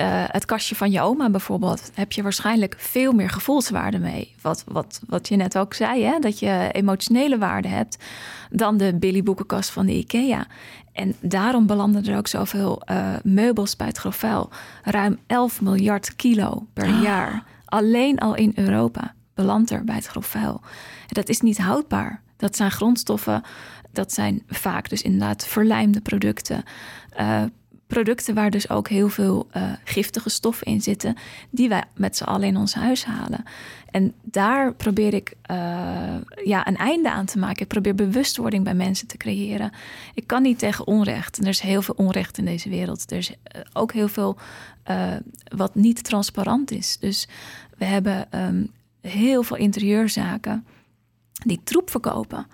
uh, 0.00 0.24
het 0.26 0.44
kastje 0.44 0.74
van 0.74 0.90
je 0.90 1.00
oma 1.00 1.30
bijvoorbeeld, 1.30 1.90
heb 1.94 2.12
je 2.12 2.22
waarschijnlijk 2.22 2.74
veel 2.78 3.12
meer 3.12 3.30
gevoelswaarde 3.30 3.98
mee. 3.98 4.34
Wat, 4.42 4.64
wat, 4.66 5.00
wat 5.06 5.28
je 5.28 5.36
net 5.36 5.58
ook 5.58 5.74
zei, 5.74 6.04
hè? 6.04 6.18
dat 6.18 6.38
je 6.38 6.68
emotionele 6.72 7.38
waarde 7.38 7.68
hebt 7.68 7.96
dan 8.50 8.76
de 8.76 8.94
Billy 8.94 9.22
boekenkast 9.22 9.70
van 9.70 9.86
de 9.86 9.92
IKEA. 9.92 10.46
En 10.98 11.14
daarom 11.20 11.66
belanden 11.66 12.04
er 12.04 12.16
ook 12.16 12.26
zoveel 12.26 12.82
uh, 12.90 13.14
meubels 13.22 13.76
bij 13.76 13.86
het 13.86 13.98
grofvuil. 13.98 14.50
Ruim 14.82 15.18
11 15.26 15.60
miljard 15.60 16.16
kilo 16.16 16.66
per 16.72 16.84
Ah. 16.86 17.02
jaar. 17.02 17.44
Alleen 17.64 18.18
al 18.18 18.34
in 18.34 18.52
Europa 18.54 19.14
belandt 19.34 19.70
er 19.70 19.84
bij 19.84 19.94
het 19.94 20.06
grofvuil. 20.06 20.60
En 21.00 21.06
dat 21.14 21.28
is 21.28 21.40
niet 21.40 21.58
houdbaar. 21.58 22.22
Dat 22.36 22.56
zijn 22.56 22.70
grondstoffen, 22.70 23.42
dat 23.92 24.12
zijn 24.12 24.42
vaak 24.46 24.88
dus 24.88 25.02
inderdaad 25.02 25.46
verlijmde 25.46 26.00
producten. 26.00 26.62
Uh, 27.20 27.42
producten 27.88 28.34
waar 28.34 28.50
dus 28.50 28.70
ook 28.70 28.88
heel 28.88 29.08
veel 29.08 29.48
uh, 29.56 29.72
giftige 29.84 30.28
stoffen 30.28 30.66
in 30.66 30.80
zitten, 30.80 31.16
die 31.50 31.68
wij 31.68 31.84
met 31.94 32.16
z'n 32.16 32.24
allen 32.24 32.48
in 32.48 32.56
ons 32.56 32.74
huis 32.74 33.04
halen. 33.04 33.44
En 33.90 34.14
daar 34.22 34.74
probeer 34.74 35.14
ik 35.14 35.32
uh, 35.50 35.56
ja, 36.44 36.66
een 36.66 36.76
einde 36.76 37.10
aan 37.10 37.26
te 37.26 37.38
maken. 37.38 37.62
Ik 37.62 37.68
probeer 37.68 37.94
bewustwording 37.94 38.64
bij 38.64 38.74
mensen 38.74 39.06
te 39.06 39.16
creëren. 39.16 39.72
Ik 40.14 40.26
kan 40.26 40.42
niet 40.42 40.58
tegen 40.58 40.86
onrecht. 40.86 41.38
Er 41.38 41.46
is 41.46 41.60
heel 41.60 41.82
veel 41.82 41.94
onrecht 41.96 42.38
in 42.38 42.44
deze 42.44 42.68
wereld. 42.68 43.10
Er 43.10 43.18
is 43.18 43.30
uh, 43.30 43.36
ook 43.72 43.92
heel 43.92 44.08
veel 44.08 44.38
wat 45.56 45.74
niet 45.74 46.04
transparant 46.04 46.70
is. 46.70 46.96
Dus 46.98 47.28
we 47.78 47.84
hebben 47.84 48.28
um, 48.34 48.70
heel 49.00 49.42
veel 49.42 49.56
interieurzaken 49.56 50.66
die 51.32 51.60
troep 51.64 51.90
verkopen. 51.90 52.46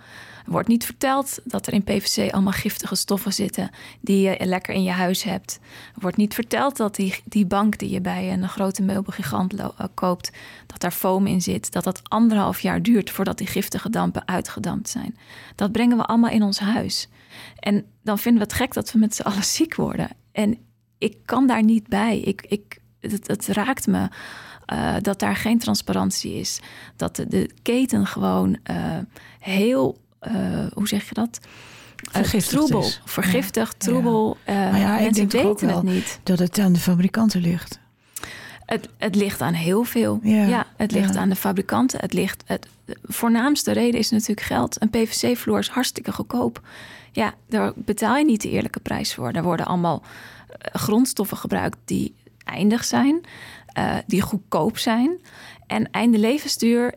Wordt 0.45 0.69
niet 0.69 0.85
verteld 0.85 1.39
dat 1.45 1.67
er 1.67 1.73
in 1.73 1.85
PVC 1.85 2.33
allemaal 2.33 2.53
giftige 2.53 2.95
stoffen 2.95 3.33
zitten 3.33 3.71
die 4.01 4.21
je 4.21 4.47
lekker 4.47 4.75
in 4.75 4.83
je 4.83 4.91
huis 4.91 5.23
hebt. 5.23 5.59
Er 5.95 6.01
wordt 6.01 6.17
niet 6.17 6.35
verteld 6.35 6.77
dat 6.77 6.95
die, 6.95 7.23
die 7.25 7.47
bank 7.47 7.79
die 7.79 7.91
je 7.91 8.01
bij 8.01 8.33
een 8.33 8.49
grote 8.49 8.83
meubelgigant 8.83 9.55
koopt, 9.95 10.31
dat 10.67 10.81
daar 10.81 10.91
foam 10.91 11.27
in 11.27 11.43
zit. 11.43 11.73
Dat 11.73 11.85
dat 11.85 12.01
anderhalf 12.09 12.61
jaar 12.61 12.83
duurt 12.83 13.11
voordat 13.11 13.39
die 13.39 13.47
giftige 13.47 13.91
dampen 13.91 14.29
uitgedampt 14.29 14.89
zijn. 14.89 15.17
Dat 15.55 15.73
brengen 15.73 15.97
we 15.97 16.05
allemaal 16.05 16.31
in 16.31 16.43
ons 16.43 16.59
huis. 16.59 17.09
En 17.59 17.85
dan 18.03 18.19
vinden 18.19 18.43
we 18.43 18.49
het 18.49 18.57
gek 18.57 18.73
dat 18.73 18.93
we 18.93 18.99
met 18.99 19.15
z'n 19.15 19.23
allen 19.23 19.45
ziek 19.45 19.75
worden. 19.75 20.09
En 20.33 20.59
ik 20.99 21.17
kan 21.25 21.47
daar 21.47 21.63
niet 21.63 21.89
bij. 21.89 22.21
Ik, 22.21 22.47
ik, 22.49 22.79
het, 23.01 23.27
het 23.27 23.47
raakt 23.47 23.87
me. 23.87 24.09
Uh, 24.73 24.97
dat 25.01 25.19
daar 25.19 25.37
geen 25.37 25.59
transparantie 25.59 26.35
is. 26.35 26.61
Dat 26.97 27.17
de, 27.17 27.27
de 27.29 27.51
keten 27.63 28.07
gewoon 28.07 28.59
uh, 28.71 28.99
heel 29.39 29.99
hoe 30.73 30.89
zeg 30.89 31.09
je 31.09 31.15
dat? 31.15 31.41
Vergiftigd 32.11 32.49
troebel, 32.49 32.81
is. 32.81 33.01
vergiftigd, 33.05 33.75
ja. 33.79 33.91
troebel. 33.91 34.37
Maar 34.47 34.79
ja, 34.79 34.99
ik 34.99 35.15
denk 35.15 35.33
weten 35.33 35.69
het 35.69 35.83
niet. 35.83 36.21
Dat 36.23 36.39
het 36.39 36.59
aan 36.59 36.73
de 36.73 36.79
fabrikanten 36.79 37.41
ligt. 37.41 37.79
Het, 38.67 38.89
het 38.99 39.15
ligt 39.15 39.41
aan 39.41 39.55
heel 39.55 39.85
veel. 39.85 40.21
Ja, 40.23 40.47
ja 40.47 40.67
het 40.77 40.93
ligt 40.93 41.15
ja. 41.15 41.21
aan 41.21 41.29
de 41.29 41.37
fabrikanten. 41.37 42.01
Het 42.01 42.13
ligt, 42.13 42.43
het, 42.47 42.67
de 42.85 42.97
voornaamste 43.03 43.73
reden 43.73 44.01
is 44.01 44.11
natuurlijk 44.11 44.47
geld. 44.47 44.83
Een 44.83 44.91
PVC-vloer 44.91 45.59
is 45.59 45.69
hartstikke 45.69 46.13
goedkoop. 46.13 46.61
Ja, 47.13 47.35
daar 47.49 47.73
betaal 47.75 48.17
je 48.17 48.25
niet 48.25 48.43
de 48.43 48.51
eerlijke 48.51 48.81
prijs 48.81 49.15
voor. 49.15 49.33
Daar 49.33 49.43
worden 49.43 49.67
allemaal 49.67 50.03
grondstoffen 50.73 51.37
gebruikt 51.37 51.79
die 51.85 52.15
eindig 52.45 52.85
zijn, 52.85 53.21
uh, 53.79 53.97
die 54.07 54.21
goedkoop 54.21 54.79
zijn. 54.79 55.19
En 55.67 55.91
einde 55.91 56.19
levensduur 56.19 56.95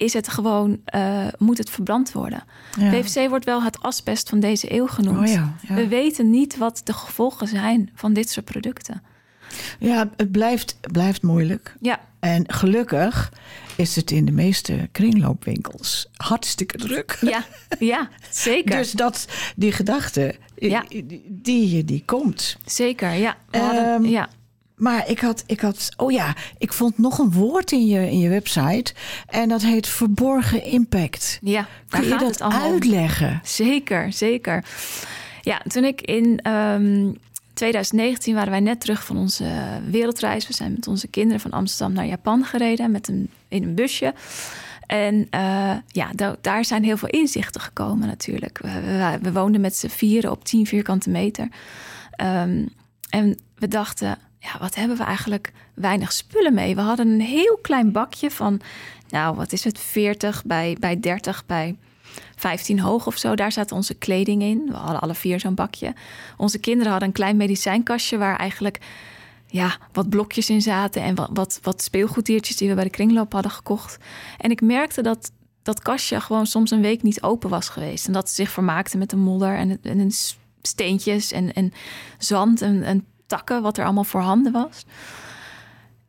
is 0.00 0.12
het 0.12 0.28
gewoon, 0.28 0.80
uh, 0.94 1.26
moet 1.38 1.58
het 1.58 1.70
verbrand 1.70 2.12
worden. 2.12 2.42
Ja. 2.78 2.90
PVC 2.90 3.28
wordt 3.28 3.44
wel 3.44 3.62
het 3.62 3.80
asbest 3.82 4.28
van 4.28 4.40
deze 4.40 4.74
eeuw 4.74 4.86
genoemd. 4.86 5.28
Oh 5.28 5.34
ja, 5.34 5.54
ja. 5.68 5.74
We 5.74 5.88
weten 5.88 6.30
niet 6.30 6.56
wat 6.56 6.80
de 6.84 6.92
gevolgen 6.92 7.48
zijn 7.48 7.90
van 7.94 8.12
dit 8.12 8.30
soort 8.30 8.44
producten. 8.44 9.02
Ja, 9.78 10.10
het 10.16 10.30
blijft, 10.32 10.78
blijft 10.92 11.22
moeilijk. 11.22 11.76
Ja. 11.80 12.00
En 12.20 12.52
gelukkig 12.52 13.32
is 13.76 13.96
het 13.96 14.10
in 14.10 14.24
de 14.24 14.32
meeste 14.32 14.88
kringloopwinkels 14.92 16.08
hartstikke 16.16 16.78
druk. 16.78 17.18
Ja, 17.20 17.44
ja 17.78 18.08
zeker. 18.30 18.76
dus 18.76 18.92
dat, 18.92 19.26
die 19.56 19.72
gedachte, 19.72 20.34
ja. 20.56 20.84
die, 20.88 21.22
die, 21.28 21.84
die 21.84 22.02
komt. 22.04 22.56
Zeker, 22.64 23.12
ja. 23.12 23.36
Um, 23.50 24.04
ja. 24.04 24.28
Maar 24.80 25.08
ik 25.08 25.20
had, 25.20 25.44
ik 25.46 25.60
had, 25.60 25.88
oh 25.96 26.12
ja, 26.12 26.34
ik 26.58 26.72
vond 26.72 26.98
nog 26.98 27.18
een 27.18 27.32
woord 27.32 27.72
in 27.72 27.86
je, 27.86 28.10
in 28.10 28.18
je 28.18 28.28
website. 28.28 28.94
En 29.26 29.48
dat 29.48 29.62
heet 29.62 29.86
verborgen 29.86 30.64
impact. 30.64 31.38
Ja, 31.42 31.66
Kun 31.88 32.04
je 32.04 32.16
dat 32.18 32.42
uitleggen? 32.42 33.40
Zeker, 33.44 34.12
zeker. 34.12 34.64
Ja, 35.40 35.60
toen 35.66 35.84
ik 35.84 36.00
in 36.00 36.50
um, 36.50 37.18
2019 37.54 38.34
waren 38.34 38.50
wij 38.50 38.60
net 38.60 38.80
terug 38.80 39.04
van 39.04 39.16
onze 39.16 39.44
wereldreis. 39.90 40.46
We 40.46 40.54
zijn 40.54 40.72
met 40.72 40.88
onze 40.88 41.08
kinderen 41.08 41.40
van 41.40 41.50
Amsterdam 41.50 41.94
naar 41.94 42.06
Japan 42.06 42.44
gereden 42.44 42.90
met 42.90 43.08
een, 43.08 43.30
in 43.48 43.62
een 43.62 43.74
busje. 43.74 44.14
En 44.86 45.14
uh, 45.34 45.76
ja, 45.86 46.10
daar 46.40 46.64
zijn 46.64 46.84
heel 46.84 46.96
veel 46.96 47.08
inzichten 47.08 47.60
gekomen 47.60 48.06
natuurlijk. 48.06 48.58
We, 48.58 49.18
we, 49.22 49.32
woonden 49.32 49.60
met 49.60 49.76
z'n 49.76 49.88
vieren 49.88 50.30
op 50.30 50.44
10 50.44 50.66
vierkante 50.66 51.10
meter. 51.10 51.48
Um, 52.22 52.68
en 53.10 53.38
we 53.58 53.68
dachten, 53.68 54.18
ja, 54.40 54.58
wat 54.58 54.74
hebben 54.74 54.96
we 54.96 55.02
eigenlijk 55.02 55.52
weinig 55.74 56.12
spullen 56.12 56.54
mee? 56.54 56.74
We 56.74 56.80
hadden 56.80 57.08
een 57.08 57.20
heel 57.20 57.58
klein 57.62 57.92
bakje 57.92 58.30
van, 58.30 58.60
nou, 59.08 59.36
wat 59.36 59.52
is 59.52 59.64
het, 59.64 59.78
40 59.78 60.44
bij, 60.44 60.76
bij 60.80 61.00
30 61.00 61.46
bij 61.46 61.76
15 62.36 62.80
hoog 62.80 63.06
of 63.06 63.16
zo. 63.16 63.34
Daar 63.34 63.52
zat 63.52 63.72
onze 63.72 63.94
kleding 63.94 64.42
in. 64.42 64.66
We 64.66 64.76
hadden 64.76 65.00
alle 65.00 65.14
vier 65.14 65.40
zo'n 65.40 65.54
bakje. 65.54 65.94
Onze 66.36 66.58
kinderen 66.58 66.90
hadden 66.90 67.08
een 67.08 67.14
klein 67.14 67.36
medicijnkastje 67.36 68.18
waar 68.18 68.36
eigenlijk 68.36 68.78
ja, 69.46 69.76
wat 69.92 70.08
blokjes 70.08 70.50
in 70.50 70.62
zaten 70.62 71.02
en 71.02 71.14
wat, 71.14 71.30
wat, 71.32 71.58
wat 71.62 71.88
die 72.56 72.68
we 72.68 72.74
bij 72.74 72.84
de 72.84 72.90
kringloop 72.90 73.32
hadden 73.32 73.50
gekocht. 73.50 73.98
En 74.38 74.50
ik 74.50 74.60
merkte 74.60 75.02
dat 75.02 75.32
dat 75.62 75.82
kastje 75.82 76.20
gewoon 76.20 76.46
soms 76.46 76.70
een 76.70 76.80
week 76.80 77.02
niet 77.02 77.22
open 77.22 77.50
was 77.50 77.68
geweest. 77.68 78.06
En 78.06 78.12
dat 78.12 78.28
ze 78.28 78.34
zich 78.34 78.50
vermaakte 78.50 78.98
met 78.98 79.10
de 79.10 79.16
modder 79.16 79.56
en, 79.56 79.78
en 79.82 80.10
steentjes 80.62 81.32
en, 81.32 81.52
en 81.52 81.72
zand 82.18 82.62
en, 82.62 82.82
en 82.82 83.06
takken, 83.30 83.62
wat 83.62 83.78
er 83.78 83.84
allemaal 83.84 84.04
voorhanden 84.04 84.52
was. 84.52 84.84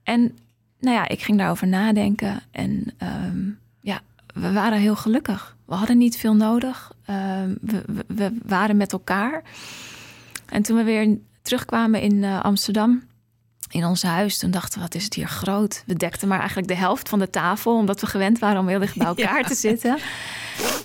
En 0.03 0.37
nou 0.79 0.95
ja, 0.95 1.07
ik 1.07 1.21
ging 1.21 1.37
daarover 1.37 1.67
nadenken 1.67 2.41
en 2.51 2.93
um, 3.03 3.59
ja, 3.81 4.01
we 4.33 4.51
waren 4.51 4.79
heel 4.79 4.95
gelukkig. 4.95 5.55
We 5.65 5.75
hadden 5.75 5.97
niet 5.97 6.17
veel 6.17 6.35
nodig. 6.35 6.91
Um, 7.09 7.57
we, 7.61 7.83
we, 7.87 8.03
we, 8.07 8.37
waren 8.45 8.77
met 8.77 8.91
elkaar. 8.91 9.43
En 10.45 10.61
toen 10.61 10.77
we 10.77 10.83
weer 10.83 11.17
terugkwamen 11.41 12.01
in 12.01 12.13
uh, 12.13 12.41
Amsterdam, 12.41 13.03
in 13.69 13.85
ons 13.85 14.03
huis, 14.03 14.37
toen 14.37 14.51
dachten 14.51 14.77
we, 14.77 14.83
wat 14.83 14.95
is 14.95 15.03
het 15.03 15.13
hier 15.13 15.27
groot. 15.27 15.83
We 15.85 15.93
dekten 15.93 16.27
maar 16.27 16.39
eigenlijk 16.39 16.67
de 16.67 16.75
helft 16.75 17.09
van 17.09 17.19
de 17.19 17.29
tafel, 17.29 17.77
omdat 17.77 18.01
we 18.01 18.07
gewend 18.07 18.39
waren 18.39 18.59
om 18.59 18.67
heel 18.67 18.79
dicht 18.79 18.97
bij 18.97 19.07
elkaar 19.15 19.41
ja. 19.41 19.47
te 19.47 19.55
zitten. 19.55 19.97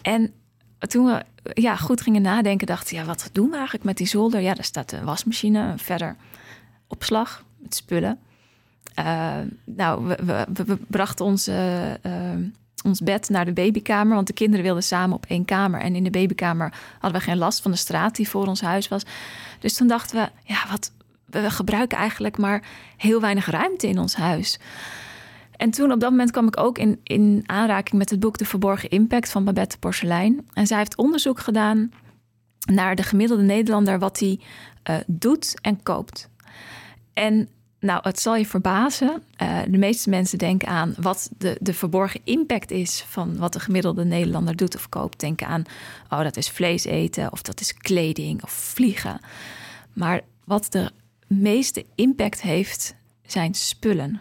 En 0.03 0.33
toen 0.87 1.07
we 1.07 1.25
ja, 1.55 1.77
goed 1.77 2.01
gingen 2.01 2.23
nadenken, 2.23 2.67
dachten 2.67 2.97
ja, 2.97 3.05
wat 3.05 3.29
doen 3.33 3.49
we 3.49 3.55
eigenlijk 3.55 3.85
met 3.85 3.97
die 3.97 4.07
zolder? 4.07 4.41
Ja, 4.41 4.55
daar 4.55 4.65
staat 4.65 4.93
een 4.93 5.05
wasmachine, 5.05 5.75
verder 5.77 6.17
opslag 6.87 7.45
met 7.59 7.75
spullen. 7.75 8.19
Uh, 8.99 9.35
nou, 9.65 10.07
we, 10.07 10.79
brachten 10.87 11.25
ons, 11.25 11.49
uh, 11.49 11.91
uh, 11.91 11.97
ons 12.85 13.01
bed 13.01 13.29
naar 13.29 13.45
de 13.45 13.53
babykamer, 13.53 14.15
want 14.15 14.27
de 14.27 14.33
kinderen 14.33 14.65
wilden 14.65 14.83
samen 14.83 15.17
op 15.17 15.25
één 15.29 15.45
kamer. 15.45 15.81
En 15.81 15.95
in 15.95 16.05
de 16.05 16.11
babykamer 16.11 16.73
hadden 16.99 17.21
we 17.21 17.27
geen 17.27 17.39
last 17.39 17.63
van 17.63 17.71
de 17.71 17.77
straat 17.77 18.17
die 18.17 18.29
voor 18.29 18.47
ons 18.47 18.61
huis 18.61 18.89
was. 18.89 19.03
Dus 19.59 19.75
toen 19.75 19.87
dachten 19.87 20.17
we, 20.17 20.53
ja, 20.53 20.65
wat, 20.71 20.93
we 21.25 21.51
gebruiken 21.51 21.99
eigenlijk 21.99 22.39
maar 22.39 22.63
heel 22.97 23.21
weinig 23.21 23.47
ruimte 23.47 23.89
in 23.89 23.99
ons 23.99 24.17
huis. 24.17 24.59
En 25.57 25.71
toen 25.71 25.93
op 25.93 26.01
dat 26.01 26.11
moment 26.11 26.31
kwam 26.31 26.47
ik 26.47 26.61
ook 26.61 26.79
in, 26.79 27.01
in 27.03 27.43
aanraking 27.47 27.99
met 27.99 28.11
het 28.11 28.21
boek 28.21 28.39
De 28.39 28.45
Verborgen 28.45 28.91
Impact 28.91 29.31
van 29.31 29.45
Babette 29.45 29.79
Porcelein. 29.79 30.49
En 30.53 30.67
zij 30.67 30.79
heeft 30.79 30.97
onderzoek 30.97 31.41
gedaan 31.41 31.91
naar 32.73 32.95
de 32.95 33.03
gemiddelde 33.03 33.43
Nederlander, 33.43 33.99
wat 33.99 34.21
hij 34.21 34.41
uh, 34.91 34.97
doet 35.07 35.55
en 35.61 35.83
koopt. 35.83 36.29
En 37.13 37.49
nou, 37.81 38.01
het 38.03 38.21
zal 38.21 38.37
je 38.37 38.47
verbazen. 38.47 39.23
Uh, 39.43 39.59
de 39.69 39.79
meeste 39.79 40.11
mensen 40.11 40.39
denken 40.39 40.69
aan 40.69 40.95
wat 41.01 41.31
de, 41.39 41.57
de 41.61 41.75
verborgen 41.75 42.21
impact 42.25 42.71
is 42.71 43.05
van 43.09 43.37
wat 43.37 43.53
de 43.53 43.61
gemiddelde 43.61 44.05
Nederlander 44.05 44.57
doet 44.57 44.77
of 44.77 44.89
koopt. 44.89 45.21
Denken 45.21 45.47
aan, 45.47 45.63
oh, 46.11 46.23
dat 46.23 46.37
is 46.37 46.51
vlees 46.51 46.85
eten 46.85 47.33
of 47.33 47.43
dat 47.43 47.61
is 47.61 47.75
kleding 47.75 48.43
of 48.43 48.51
vliegen. 48.51 49.21
Maar 49.93 50.21
wat 50.45 50.67
de 50.73 50.91
meeste 51.27 51.85
impact 51.95 52.43
heeft, 52.43 52.95
zijn 53.27 53.55
spullen. 53.55 54.21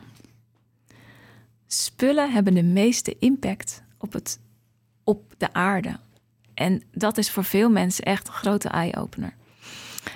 Spullen 2.06 2.32
hebben 2.32 2.54
de 2.54 2.64
meeste 2.64 3.16
impact 3.20 3.84
op, 3.98 4.14
het, 4.14 4.40
op 5.04 5.34
de 5.38 5.54
aarde. 5.54 5.98
En 6.54 6.84
dat 6.92 7.18
is 7.18 7.32
voor 7.32 7.44
veel 7.44 7.70
mensen 7.70 8.04
echt 8.04 8.28
een 8.28 8.34
grote 8.34 8.70
eye-opener. 8.70 9.34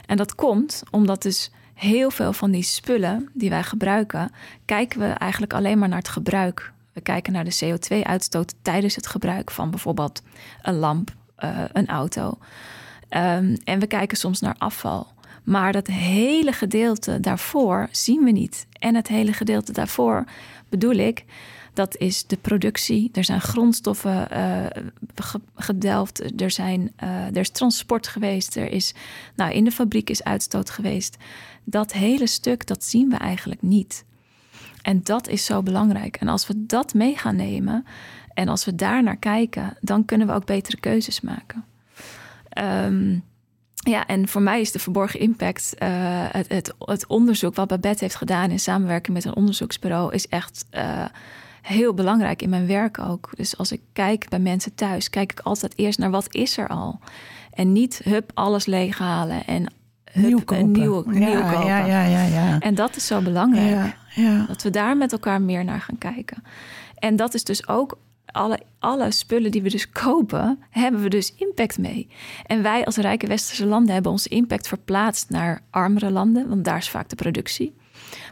En 0.06 0.18
dat 0.18 0.36
komt 0.36 0.84
omdat 0.92 1.22
dus 1.22 1.52
heel 1.74 2.12
veel 2.12 2.34
van 2.34 2.52
die 2.52 2.64
spullen 2.64 3.30
die 3.34 3.50
wij 3.50 3.64
gebruiken, 3.64 4.32
kijken 4.66 5.00
we 5.00 5.06
eigenlijk 5.06 5.54
alleen 5.54 5.80
maar 5.80 5.88
naar 5.88 5.98
het 5.98 6.10
gebruik. 6.10 6.74
We 6.94 7.02
kijken 7.02 7.34
naar 7.34 7.44
de 7.44 7.60
CO2-uitstoot 7.66 8.54
tijdens 8.62 8.96
het 8.96 9.08
gebruik 9.08 9.52
van 9.52 9.70
bijvoorbeeld 9.70 10.22
een 10.62 10.76
lamp, 10.76 11.16
uh, 11.40 11.60
een 11.72 11.88
auto. 11.88 12.38
Um, 13.10 13.58
en 13.64 13.80
we 13.80 13.88
kijken 13.88 14.18
soms 14.18 14.40
naar 14.40 14.56
afval. 14.58 15.08
Maar 15.44 15.72
dat 15.72 15.88
hele 15.88 16.52
gedeelte 16.52 17.20
daarvoor 17.20 17.88
zien 17.92 18.24
we 18.24 18.32
niet. 18.32 18.68
En 18.80 18.96
het 18.96 19.08
hele 19.08 19.34
gedeelte 19.34 19.72
daarvoor 19.72 20.26
bedoel 20.70 20.96
ik, 20.96 21.26
dat 21.80 21.98
is 21.98 22.26
de 22.26 22.38
productie. 22.38 23.10
Er 23.14 23.24
zijn 23.24 23.42
grondstoffen 23.42 24.28
uh, 24.34 24.66
gedelft. 25.56 26.42
Er, 26.42 26.52
zijn, 26.52 26.92
uh, 27.04 27.26
er 27.26 27.38
is 27.38 27.50
transport 27.50 28.08
geweest. 28.08 28.56
Er 28.56 28.72
is, 28.72 28.94
nou, 29.36 29.52
in 29.52 29.64
de 29.64 29.72
fabriek 29.72 30.10
is 30.10 30.24
uitstoot 30.24 30.70
geweest. 30.70 31.18
Dat 31.64 31.94
hele 31.94 32.28
stuk, 32.28 32.68
dat 32.68 32.84
zien 32.84 33.10
we 33.10 33.16
eigenlijk 33.16 33.62
niet. 33.62 34.06
En 34.82 35.04
dat 35.04 35.28
is 35.28 35.46
zo 35.46 35.64
belangrijk. 35.64 36.16
En 36.16 36.28
als 36.28 36.48
we 36.48 36.66
dat 36.66 36.94
mee 36.94 37.18
gaan 37.18 37.36
nemen 37.36 37.86
en 38.34 38.48
als 38.48 38.66
we 38.66 38.76
daar 38.76 39.04
naar 39.04 39.18
kijken, 39.18 39.78
dan 39.82 40.06
kunnen 40.06 40.28
we 40.28 40.34
ook 40.34 40.46
betere 40.46 40.78
keuzes 40.80 41.22
maken. 41.22 41.66
Um, 42.86 43.24
ja, 43.74 44.08
en 44.08 44.28
voor 44.28 44.42
mij 44.42 44.62
is 44.62 44.72
de 44.72 44.80
verborgen 44.80 45.20
impact, 45.20 45.76
uh, 45.80 45.90
het, 46.32 46.74
het, 46.80 47.08
onderzoek 47.08 47.56
wat 47.56 47.68
Babette 47.68 48.04
heeft 48.04 48.16
gedaan 48.16 48.52
in 48.52 48.60
samenwerking 48.60 49.16
met 49.16 49.26
een 49.26 49.36
onderzoeksbureau, 49.36 50.14
is 50.14 50.28
echt 50.28 50.66
heel 51.70 51.94
belangrijk 51.94 52.42
in 52.42 52.50
mijn 52.50 52.68
werk 52.68 53.00
ook. 53.00 53.30
Dus 53.36 53.58
als 53.58 53.72
ik 53.72 53.82
kijk 53.94 54.30
bij 54.30 54.40
mensen 54.40 54.76
thuis, 54.76 55.10
kijk 55.10 55.32
ik 55.32 55.40
altijd 55.40 55.78
eerst 55.78 56.00
naar 56.00 56.12
wat 56.12 56.36
is 56.36 56.58
er 56.58 56.68
al. 56.68 57.00
En 57.54 57.72
niet 57.72 58.02
hup 58.04 58.32
alles 58.34 58.66
leeghalen 58.66 59.46
en 59.46 59.74
hup, 60.12 60.26
nieuw 60.26 60.44
kopen. 60.44 60.72
Nieuw, 60.72 61.04
ja, 61.06 61.20
nieuw 61.20 61.42
kopen. 61.42 61.66
Ja, 61.66 61.86
ja, 61.86 62.04
ja, 62.04 62.24
ja. 62.24 62.60
En 62.60 62.76
dat 62.76 62.96
is 62.96 63.08
zo 63.08 63.22
belangrijk. 63.22 63.70
Ja, 63.70 63.96
ja. 64.16 64.46
Dat 64.46 64.64
we 64.64 64.70
daar 64.70 64.98
met 64.98 65.12
elkaar 65.12 65.42
meer 65.42 65.64
naar 65.64 65.82
gaan 65.82 65.98
kijken. 65.98 66.44
En 66.96 67.16
dat 67.16 67.34
is 67.34 67.44
dus 67.44 67.68
ook 67.68 67.98
alle, 68.26 68.60
alle 68.80 69.12
spullen 69.12 69.52
die 69.52 69.62
we 69.62 69.70
dus 69.70 69.90
kopen, 69.90 70.60
hebben 70.70 71.02
we 71.02 71.10
dus 71.10 71.34
impact 71.36 71.78
mee. 71.78 72.08
En 72.46 72.62
wij 72.62 72.86
als 72.86 72.96
rijke 72.96 73.28
westerse 73.28 73.66
landen 73.66 73.94
hebben 73.94 74.12
onze 74.12 74.30
impact 74.30 74.68
verplaatst 74.68 75.30
naar 75.30 75.62
armere 75.70 76.12
landen, 76.12 76.50
want 76.50 76.66
daar 76.66 76.78
is 76.78 76.90
vaak 76.90 77.10
de 77.10 77.16
productie. 77.16 77.76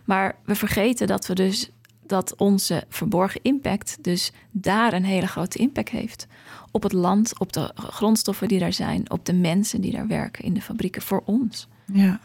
Maar 0.06 0.36
we 0.46 0.56
vergeten 0.56 1.08
dat 1.08 1.28
we 1.28 1.36
dus 1.36 1.72
dat 2.10 2.36
onze 2.36 2.84
verborgen 2.90 3.40
impact 3.44 3.98
dus 4.02 4.32
daar 4.52 4.94
een 4.94 5.06
hele 5.06 5.28
grote 5.28 5.58
impact 5.58 5.90
heeft. 5.90 6.28
Op 6.72 6.84
het 6.84 6.94
land, 6.94 7.40
op 7.40 7.54
de 7.54 7.72
grondstoffen 7.76 8.48
die 8.48 8.60
daar 8.60 8.74
zijn, 8.74 9.12
op 9.12 9.26
de 9.26 9.34
mensen 9.34 9.82
die 9.82 9.92
daar 9.92 10.08
werken 10.08 10.44
in 10.44 10.54
de 10.54 10.62
fabrieken 10.62 11.02
voor 11.02 11.22
ons. 11.26 11.68
Ja. 11.86 12.20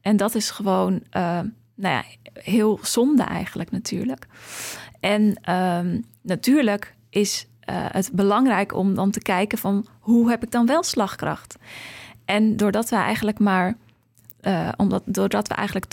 En 0.00 0.16
dat 0.16 0.34
is 0.34 0.50
gewoon, 0.50 0.92
uh, 0.92 1.00
nou 1.74 1.94
ja, 1.94 2.04
heel 2.32 2.78
zonde 2.82 3.22
eigenlijk 3.22 3.70
natuurlijk. 3.70 4.26
En 5.00 5.52
um, 5.54 6.04
natuurlijk 6.22 6.94
is 7.10 7.46
uh, 7.70 7.76
het 7.88 8.10
belangrijk 8.12 8.74
om 8.74 8.94
dan 8.94 9.10
te 9.10 9.20
kijken 9.20 9.58
van 9.58 9.86
hoe 10.00 10.30
heb 10.30 10.42
ik 10.42 10.50
dan 10.50 10.66
wel 10.66 10.82
slagkracht? 10.82 11.56
En 12.24 12.56
doordat 12.56 12.88
we 12.88 12.96
eigenlijk 12.96 13.38
maar, 13.38 13.76
uh, 14.42 14.68
omdat, 14.76 15.02
doordat 15.04 15.48
we 15.48 15.54
eigenlijk 15.54 15.86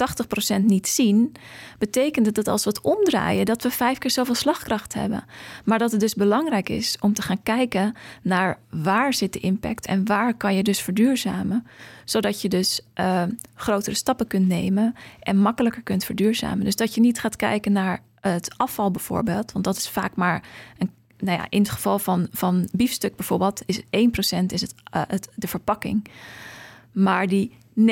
80% 0.60 0.62
niet 0.62 0.88
zien, 0.88 1.32
betekent 1.78 2.26
het 2.26 2.36
dat 2.36 2.48
als 2.48 2.64
we 2.64 2.70
het 2.70 2.82
omdraaien, 2.82 3.46
dat 3.46 3.64
we 3.64 3.72
vijf 3.72 3.98
keer 3.98 4.12
zoveel 4.12 4.36
slagkracht 4.36 4.94
hebben. 4.94 5.24
Maar 5.64 5.80
dat 5.80 5.92
het 5.92 6.00
dus 6.00 6.14
belangrijk 6.14 6.70
is 6.70 6.98
om 7.00 7.14
te 7.14 7.22
gaan 7.22 7.44
kijken 7.44 7.96
naar 8.22 8.60
waar 8.70 9.14
zit 9.14 9.34
de 9.34 9.40
impact 9.40 9.86
en 9.86 10.06
waar 10.06 10.34
kan 10.34 10.56
je 10.56 10.64
dus 10.64 10.82
verduurzamen, 10.82 11.68
zodat 12.06 12.42
je 12.42 12.50
dus 12.50 12.82
uh, 13.00 13.24
grotere 13.56 13.96
stappen 13.96 14.28
kunt 14.28 14.48
nemen 14.48 14.96
en 15.20 15.38
makkelijker 15.38 15.82
kunt 15.82 16.04
verduurzamen. 16.04 16.66
Dus 16.66 16.76
dat 16.76 16.96
je 16.96 17.02
niet 17.02 17.20
gaat 17.20 17.36
kijken 17.36 17.72
naar 17.72 18.02
het 18.20 18.54
afval 18.58 18.92
bijvoorbeeld, 18.92 19.52
want 19.52 19.66
dat 19.66 19.78
is 19.78 19.90
vaak 19.90 20.16
maar 20.16 20.44
een 20.78 20.90
nou 21.20 21.38
ja, 21.38 21.46
in 21.50 21.60
het 21.60 21.70
geval 21.70 22.00
van, 22.00 22.28
van 22.32 22.68
biefstuk 22.72 23.16
bijvoorbeeld, 23.16 23.62
is 23.66 23.82
1% 23.82 23.86
is 24.48 24.62
het, 24.62 24.74
uh, 24.96 25.02
het, 25.08 25.30
de 25.36 25.48
verpakking. 25.48 26.08
Maar 26.92 27.28
die 27.28 27.58
99% 27.80 27.84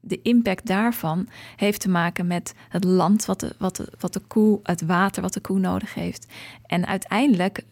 de 0.00 0.22
impact 0.22 0.66
daarvan 0.66 1.28
heeft 1.56 1.80
te 1.80 1.88
maken 1.88 2.26
met 2.26 2.54
het 2.68 2.84
land 2.84 3.24
wat 3.24 3.40
de, 3.40 3.54
wat, 3.58 3.76
de, 3.76 3.92
wat 4.00 4.12
de 4.12 4.20
koe, 4.20 4.60
het 4.62 4.82
water 4.82 5.22
wat 5.22 5.32
de 5.32 5.40
koe 5.40 5.58
nodig 5.58 5.94
heeft. 5.94 6.26
En 6.66 6.86
uiteindelijk 6.86 7.62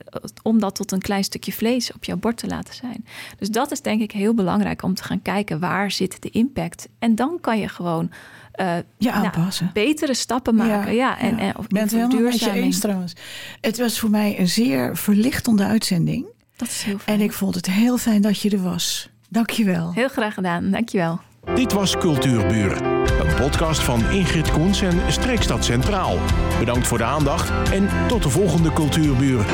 om 0.42 0.60
dat 0.60 0.74
tot 0.74 0.92
een 0.92 1.00
klein 1.00 1.24
stukje 1.24 1.52
vlees 1.52 1.92
op 1.92 2.04
jouw 2.04 2.16
bord 2.16 2.36
te 2.36 2.46
laten 2.46 2.74
zijn. 2.74 3.06
Dus 3.38 3.48
dat 3.48 3.70
is 3.70 3.80
denk 3.80 4.00
ik 4.00 4.12
heel 4.12 4.34
belangrijk 4.34 4.82
om 4.82 4.94
te 4.94 5.04
gaan 5.04 5.22
kijken 5.22 5.60
waar 5.60 5.90
zit 5.90 6.22
de 6.22 6.30
impact. 6.30 6.88
En 6.98 7.14
dan 7.14 7.38
kan 7.40 7.58
je 7.58 7.68
gewoon 7.68 8.10
uh, 8.60 8.76
je 8.98 9.12
aanpassen. 9.12 9.70
betere 9.72 10.14
stappen 10.14 10.54
maken. 10.54 10.94
Ja, 10.94 11.18
en, 11.18 11.38
en, 11.38 11.58
of 11.58 11.66
ben 11.66 11.82
het 11.82 11.90
helemaal 11.90 12.20
met 12.20 12.40
je 12.40 12.50
eens 12.50 12.78
trouwens. 12.78 13.12
Het 13.60 13.78
was 13.78 13.98
voor 13.98 14.10
mij 14.10 14.38
een 14.38 14.48
zeer 14.48 14.96
verlichtende 14.96 15.64
uitzending. 15.64 16.26
Dat 16.56 16.68
is 16.68 16.82
heel 16.82 16.98
fijn. 16.98 17.18
En 17.18 17.24
ik 17.24 17.32
vond 17.32 17.54
het 17.54 17.66
heel 17.66 17.98
fijn 17.98 18.22
dat 18.22 18.40
je 18.40 18.50
er 18.50 18.62
was. 18.62 19.10
Dank 19.28 19.50
je 19.50 19.64
wel. 19.64 19.92
Heel 19.92 20.08
graag 20.08 20.34
gedaan. 20.34 20.70
Dank 20.70 20.88
je 20.88 20.98
wel. 20.98 21.20
Dit 21.54 21.72
was 21.72 21.96
Cultuurbuur, 21.96 22.82
een 23.20 23.34
podcast 23.34 23.82
van 23.82 24.10
Ingrid 24.10 24.50
Koens 24.50 24.82
en 24.82 25.12
Streekstad 25.12 25.64
Centraal. 25.64 26.18
Bedankt 26.58 26.86
voor 26.86 26.98
de 26.98 27.04
aandacht 27.04 27.70
en 27.72 27.88
tot 28.08 28.22
de 28.22 28.28
volgende 28.28 28.72
Cultuurbuur. 28.72 29.44